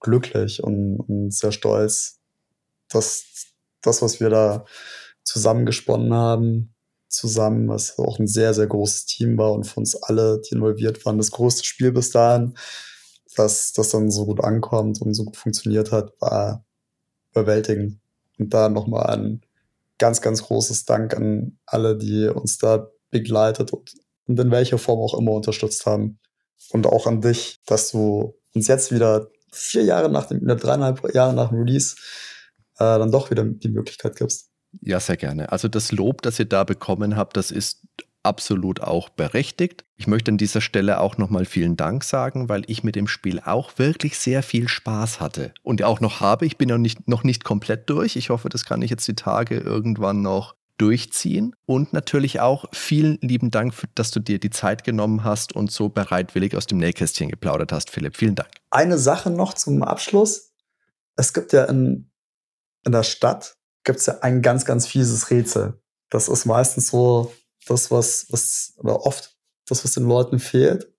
glücklich 0.00 0.62
und, 0.62 0.98
und 1.00 1.32
sehr 1.32 1.52
stolz, 1.52 2.18
dass 2.90 3.24
das, 3.80 4.02
was 4.02 4.20
wir 4.20 4.28
da 4.28 4.64
zusammengesponnen 5.22 6.12
haben, 6.12 6.74
zusammen, 7.10 7.68
was 7.68 7.98
auch 7.98 8.18
ein 8.18 8.26
sehr, 8.26 8.54
sehr 8.54 8.66
großes 8.66 9.06
Team 9.06 9.36
war 9.36 9.52
und 9.52 9.64
für 9.64 9.80
uns 9.80 9.96
alle, 9.96 10.40
die 10.40 10.54
involviert 10.54 11.04
waren, 11.04 11.18
das 11.18 11.30
größte 11.32 11.64
Spiel 11.64 11.92
bis 11.92 12.10
dahin, 12.10 12.54
dass 13.36 13.72
das 13.72 13.90
dann 13.90 14.10
so 14.10 14.26
gut 14.26 14.42
ankommt 14.42 15.00
und 15.02 15.14
so 15.14 15.24
gut 15.24 15.36
funktioniert 15.36 15.92
hat, 15.92 16.12
war 16.20 16.64
überwältigend. 17.32 18.00
Und 18.38 18.54
da 18.54 18.68
nochmal 18.68 19.06
ein 19.10 19.42
ganz, 19.98 20.20
ganz 20.22 20.42
großes 20.42 20.86
Dank 20.86 21.14
an 21.14 21.58
alle, 21.66 21.96
die 21.96 22.28
uns 22.28 22.58
da 22.58 22.88
begleitet 23.10 23.72
und, 23.72 23.92
und 24.26 24.40
in 24.40 24.50
welcher 24.50 24.78
Form 24.78 25.00
auch 25.00 25.18
immer 25.18 25.32
unterstützt 25.32 25.86
haben. 25.86 26.18
Und 26.70 26.86
auch 26.86 27.06
an 27.06 27.20
dich, 27.20 27.60
dass 27.66 27.90
du 27.90 28.34
uns 28.54 28.68
jetzt 28.68 28.92
wieder 28.92 29.28
vier 29.52 29.82
Jahre 29.84 30.10
nach 30.10 30.26
dem, 30.26 30.46
dreieinhalb 30.46 31.14
Jahre 31.14 31.34
nach 31.34 31.50
dem 31.50 31.58
Release 31.58 31.96
äh, 32.78 32.98
dann 32.98 33.10
doch 33.10 33.30
wieder 33.30 33.44
die 33.44 33.68
Möglichkeit 33.68 34.16
gibst. 34.16 34.49
Ja, 34.80 35.00
sehr 35.00 35.16
gerne. 35.16 35.52
Also 35.52 35.68
das 35.68 35.92
Lob, 35.92 36.22
das 36.22 36.38
ihr 36.38 36.44
da 36.44 36.64
bekommen 36.64 37.16
habt, 37.16 37.36
das 37.36 37.50
ist 37.50 37.82
absolut 38.22 38.80
auch 38.80 39.08
berechtigt. 39.08 39.84
Ich 39.96 40.06
möchte 40.06 40.30
an 40.30 40.38
dieser 40.38 40.60
Stelle 40.60 41.00
auch 41.00 41.16
nochmal 41.18 41.44
vielen 41.44 41.76
Dank 41.76 42.04
sagen, 42.04 42.48
weil 42.48 42.62
ich 42.66 42.84
mit 42.84 42.94
dem 42.94 43.08
Spiel 43.08 43.40
auch 43.40 43.78
wirklich 43.78 44.18
sehr 44.18 44.42
viel 44.42 44.68
Spaß 44.68 45.20
hatte 45.20 45.52
und 45.62 45.82
auch 45.82 46.00
noch 46.00 46.20
habe. 46.20 46.46
Ich 46.46 46.58
bin 46.58 46.68
noch 46.68 46.78
nicht, 46.78 47.08
noch 47.08 47.24
nicht 47.24 47.44
komplett 47.44 47.88
durch. 47.88 48.16
Ich 48.16 48.30
hoffe, 48.30 48.48
das 48.48 48.64
kann 48.64 48.82
ich 48.82 48.90
jetzt 48.90 49.08
die 49.08 49.14
Tage 49.14 49.58
irgendwann 49.58 50.22
noch 50.22 50.54
durchziehen. 50.76 51.54
Und 51.66 51.92
natürlich 51.92 52.40
auch 52.40 52.64
vielen 52.72 53.18
lieben 53.20 53.50
Dank, 53.50 53.74
dass 53.94 54.10
du 54.10 54.20
dir 54.20 54.38
die 54.38 54.50
Zeit 54.50 54.84
genommen 54.84 55.24
hast 55.24 55.54
und 55.54 55.70
so 55.70 55.90
bereitwillig 55.90 56.56
aus 56.56 56.66
dem 56.66 56.78
Nähkästchen 56.78 57.28
geplaudert 57.28 57.72
hast, 57.72 57.90
Philipp. 57.90 58.16
Vielen 58.16 58.34
Dank. 58.34 58.50
Eine 58.70 58.98
Sache 58.98 59.30
noch 59.30 59.54
zum 59.54 59.82
Abschluss. 59.82 60.52
Es 61.16 61.34
gibt 61.34 61.52
ja 61.52 61.64
in, 61.64 62.10
in 62.84 62.92
der 62.92 63.02
Stadt 63.02 63.56
gibt 63.90 63.98
es 63.98 64.06
ja 64.06 64.18
ein 64.20 64.40
ganz, 64.40 64.64
ganz 64.64 64.86
fieses 64.86 65.30
Rätsel. 65.30 65.74
Das 66.10 66.28
ist 66.28 66.44
meistens 66.44 66.88
so 66.88 67.32
das, 67.66 67.90
was, 67.90 68.26
was, 68.30 68.74
oder 68.76 69.04
oft 69.04 69.36
das, 69.66 69.82
was 69.82 69.90
den 69.92 70.06
Leuten 70.06 70.38
fehlt. 70.38 70.92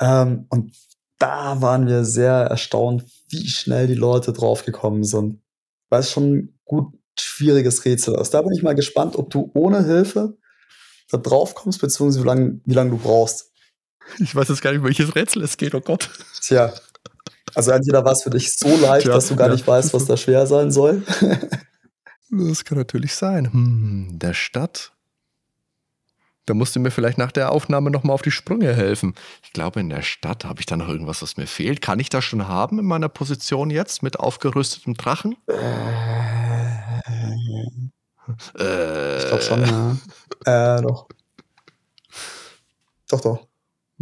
Ähm, 0.00 0.46
und 0.48 0.74
da 1.18 1.60
waren 1.60 1.86
wir 1.86 2.06
sehr 2.06 2.32
erstaunt, 2.32 3.04
wie 3.28 3.46
schnell 3.48 3.86
die 3.86 3.94
Leute 3.94 4.32
draufgekommen 4.32 5.04
sind. 5.04 5.42
Weil 5.90 6.00
es 6.00 6.10
schon 6.10 6.32
ein 6.32 6.58
gut 6.64 6.94
schwieriges 7.18 7.84
Rätsel 7.84 8.14
ist. 8.14 8.32
Da 8.32 8.40
bin 8.40 8.54
ich 8.54 8.62
mal 8.62 8.74
gespannt, 8.74 9.16
ob 9.16 9.28
du 9.28 9.50
ohne 9.52 9.84
Hilfe 9.84 10.38
da 11.10 11.18
drauf 11.18 11.54
kommst, 11.54 11.82
beziehungsweise 11.82 12.24
wie 12.24 12.28
lange 12.28 12.60
wie 12.64 12.74
lang 12.74 12.88
du 12.88 12.96
brauchst. 12.96 13.52
Ich 14.20 14.34
weiß 14.34 14.48
jetzt 14.48 14.62
gar 14.62 14.72
nicht, 14.72 14.82
welches 14.82 15.14
Rätsel 15.14 15.42
es 15.42 15.58
geht, 15.58 15.74
oh 15.74 15.82
Gott. 15.82 16.08
Tja. 16.40 16.72
Also 17.54 17.72
entweder 17.72 18.06
war 18.06 18.12
es 18.12 18.22
für 18.22 18.30
dich 18.30 18.56
so 18.56 18.74
leicht, 18.74 19.04
Tja, 19.04 19.12
dass 19.12 19.28
du 19.28 19.36
gar 19.36 19.48
ja. 19.48 19.52
nicht 19.52 19.66
weißt, 19.66 19.92
was 19.92 20.06
da 20.06 20.16
schwer 20.16 20.46
sein 20.46 20.70
soll. 20.70 21.02
Das 22.30 22.64
kann 22.64 22.78
natürlich 22.78 23.14
sein. 23.14 23.52
Hm, 23.52 24.18
der 24.18 24.34
Stadt. 24.34 24.92
Da 26.46 26.54
musst 26.54 26.74
du 26.74 26.80
mir 26.80 26.90
vielleicht 26.90 27.18
nach 27.18 27.32
der 27.32 27.52
Aufnahme 27.52 27.90
nochmal 27.90 28.14
auf 28.14 28.22
die 28.22 28.30
Sprünge 28.30 28.74
helfen. 28.74 29.14
Ich 29.42 29.52
glaube, 29.52 29.80
in 29.80 29.88
der 29.88 30.02
Stadt 30.02 30.44
habe 30.44 30.60
ich 30.60 30.66
da 30.66 30.76
noch 30.76 30.88
irgendwas, 30.88 31.22
was 31.22 31.36
mir 31.36 31.46
fehlt. 31.46 31.80
Kann 31.80 32.00
ich 32.00 32.08
das 32.08 32.24
schon 32.24 32.48
haben 32.48 32.78
in 32.78 32.86
meiner 32.86 33.08
Position 33.08 33.70
jetzt 33.70 34.02
mit 34.02 34.18
aufgerüstetem 34.18 34.94
Drachen? 34.94 35.36
Äh, 35.46 35.54
äh, 38.58 39.18
ich 39.18 39.26
glaube 39.26 39.42
schon, 39.42 39.62
ja. 40.46 40.76
äh, 40.76 40.82
doch. 40.82 41.08
Doch, 43.08 43.20
doch. 43.20 43.49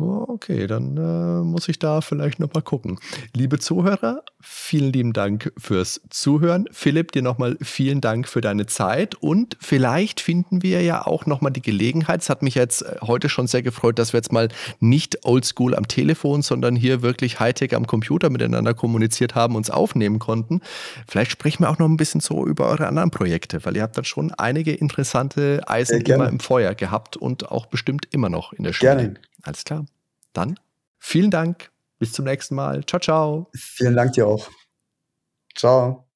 Okay, 0.01 0.69
dann 0.69 0.97
äh, 0.97 1.43
muss 1.43 1.69
ich 1.69 1.81
da 1.81 2.01
vielleicht 2.01 2.39
nochmal 2.39 2.63
gucken. 2.63 3.01
Liebe 3.35 3.59
Zuhörer, 3.59 4.23
vielen 4.41 4.93
lieben 4.93 5.13
Dank 5.13 5.53
fürs 5.59 6.01
Zuhören. 6.09 6.69
Philipp, 6.71 7.11
dir 7.11 7.23
nochmal 7.23 7.57
vielen 7.61 8.01
Dank 8.01 8.29
für 8.29 8.41
deine 8.41 8.67
Zeit 8.67 9.17
und 9.17 9.57
vielleicht 9.61 10.21
finden 10.21 10.63
wir 10.63 10.83
ja 10.83 11.05
auch 11.05 11.27
nochmal 11.27 11.51
die 11.51 11.63
Gelegenheit. 11.63 12.23
Es 12.23 12.31
hat 12.31 12.43
mich 12.43 12.55
jetzt 12.55 12.83
äh, 12.83 12.99
heute 13.01 13.29
schon 13.29 13.49
sehr 13.49 13.63
gefreut, 13.63 13.99
dass 13.99 14.13
wir 14.13 14.19
jetzt 14.19 14.31
mal 14.31 14.49
nicht 14.79 15.25
oldschool 15.25 15.75
am 15.75 15.89
Telefon, 15.89 16.43
sondern 16.43 16.77
hier 16.77 17.03
wirklich 17.03 17.41
Hightech 17.41 17.75
am 17.75 17.89
Computer 17.89 18.31
miteinander 18.31 18.75
kommuniziert 18.75 19.35
haben, 19.35 19.57
uns 19.57 19.69
aufnehmen 19.69 20.21
konnten. 20.21 20.61
Vielleicht 21.09 21.33
sprechen 21.33 21.65
wir 21.65 21.71
auch 21.71 21.79
noch 21.79 21.89
ein 21.89 21.97
bisschen 21.97 22.21
so 22.21 22.47
über 22.47 22.69
eure 22.69 22.87
anderen 22.87 23.11
Projekte, 23.11 23.65
weil 23.65 23.75
ihr 23.75 23.83
habt 23.83 23.97
dann 23.97 24.05
schon 24.05 24.33
einige 24.35 24.73
interessante 24.73 25.63
Eisen 25.67 26.03
immer 26.03 26.29
im 26.29 26.39
Feuer 26.39 26.77
gehabt 26.77 27.17
und 27.17 27.51
auch 27.51 27.67
bestimmt 27.67 28.07
immer 28.13 28.29
noch 28.29 28.53
in 28.53 28.63
der 28.63 28.73
Schule. 28.73 28.95
Gerne. 28.97 29.15
Alles 29.49 29.65
klar. 29.65 29.87
Dann 30.35 30.61
vielen 30.99 31.31
Dank. 31.31 31.73
Bis 31.99 32.13
zum 32.13 32.27
nächsten 32.27 32.55
Mal. 32.55 32.85
Ciao, 32.85 33.01
ciao. 33.01 33.51
Vielen 33.55 33.97
Dank 33.97 34.13
dir 34.13 34.27
auch. 34.27 34.47
Ciao. 35.57 36.08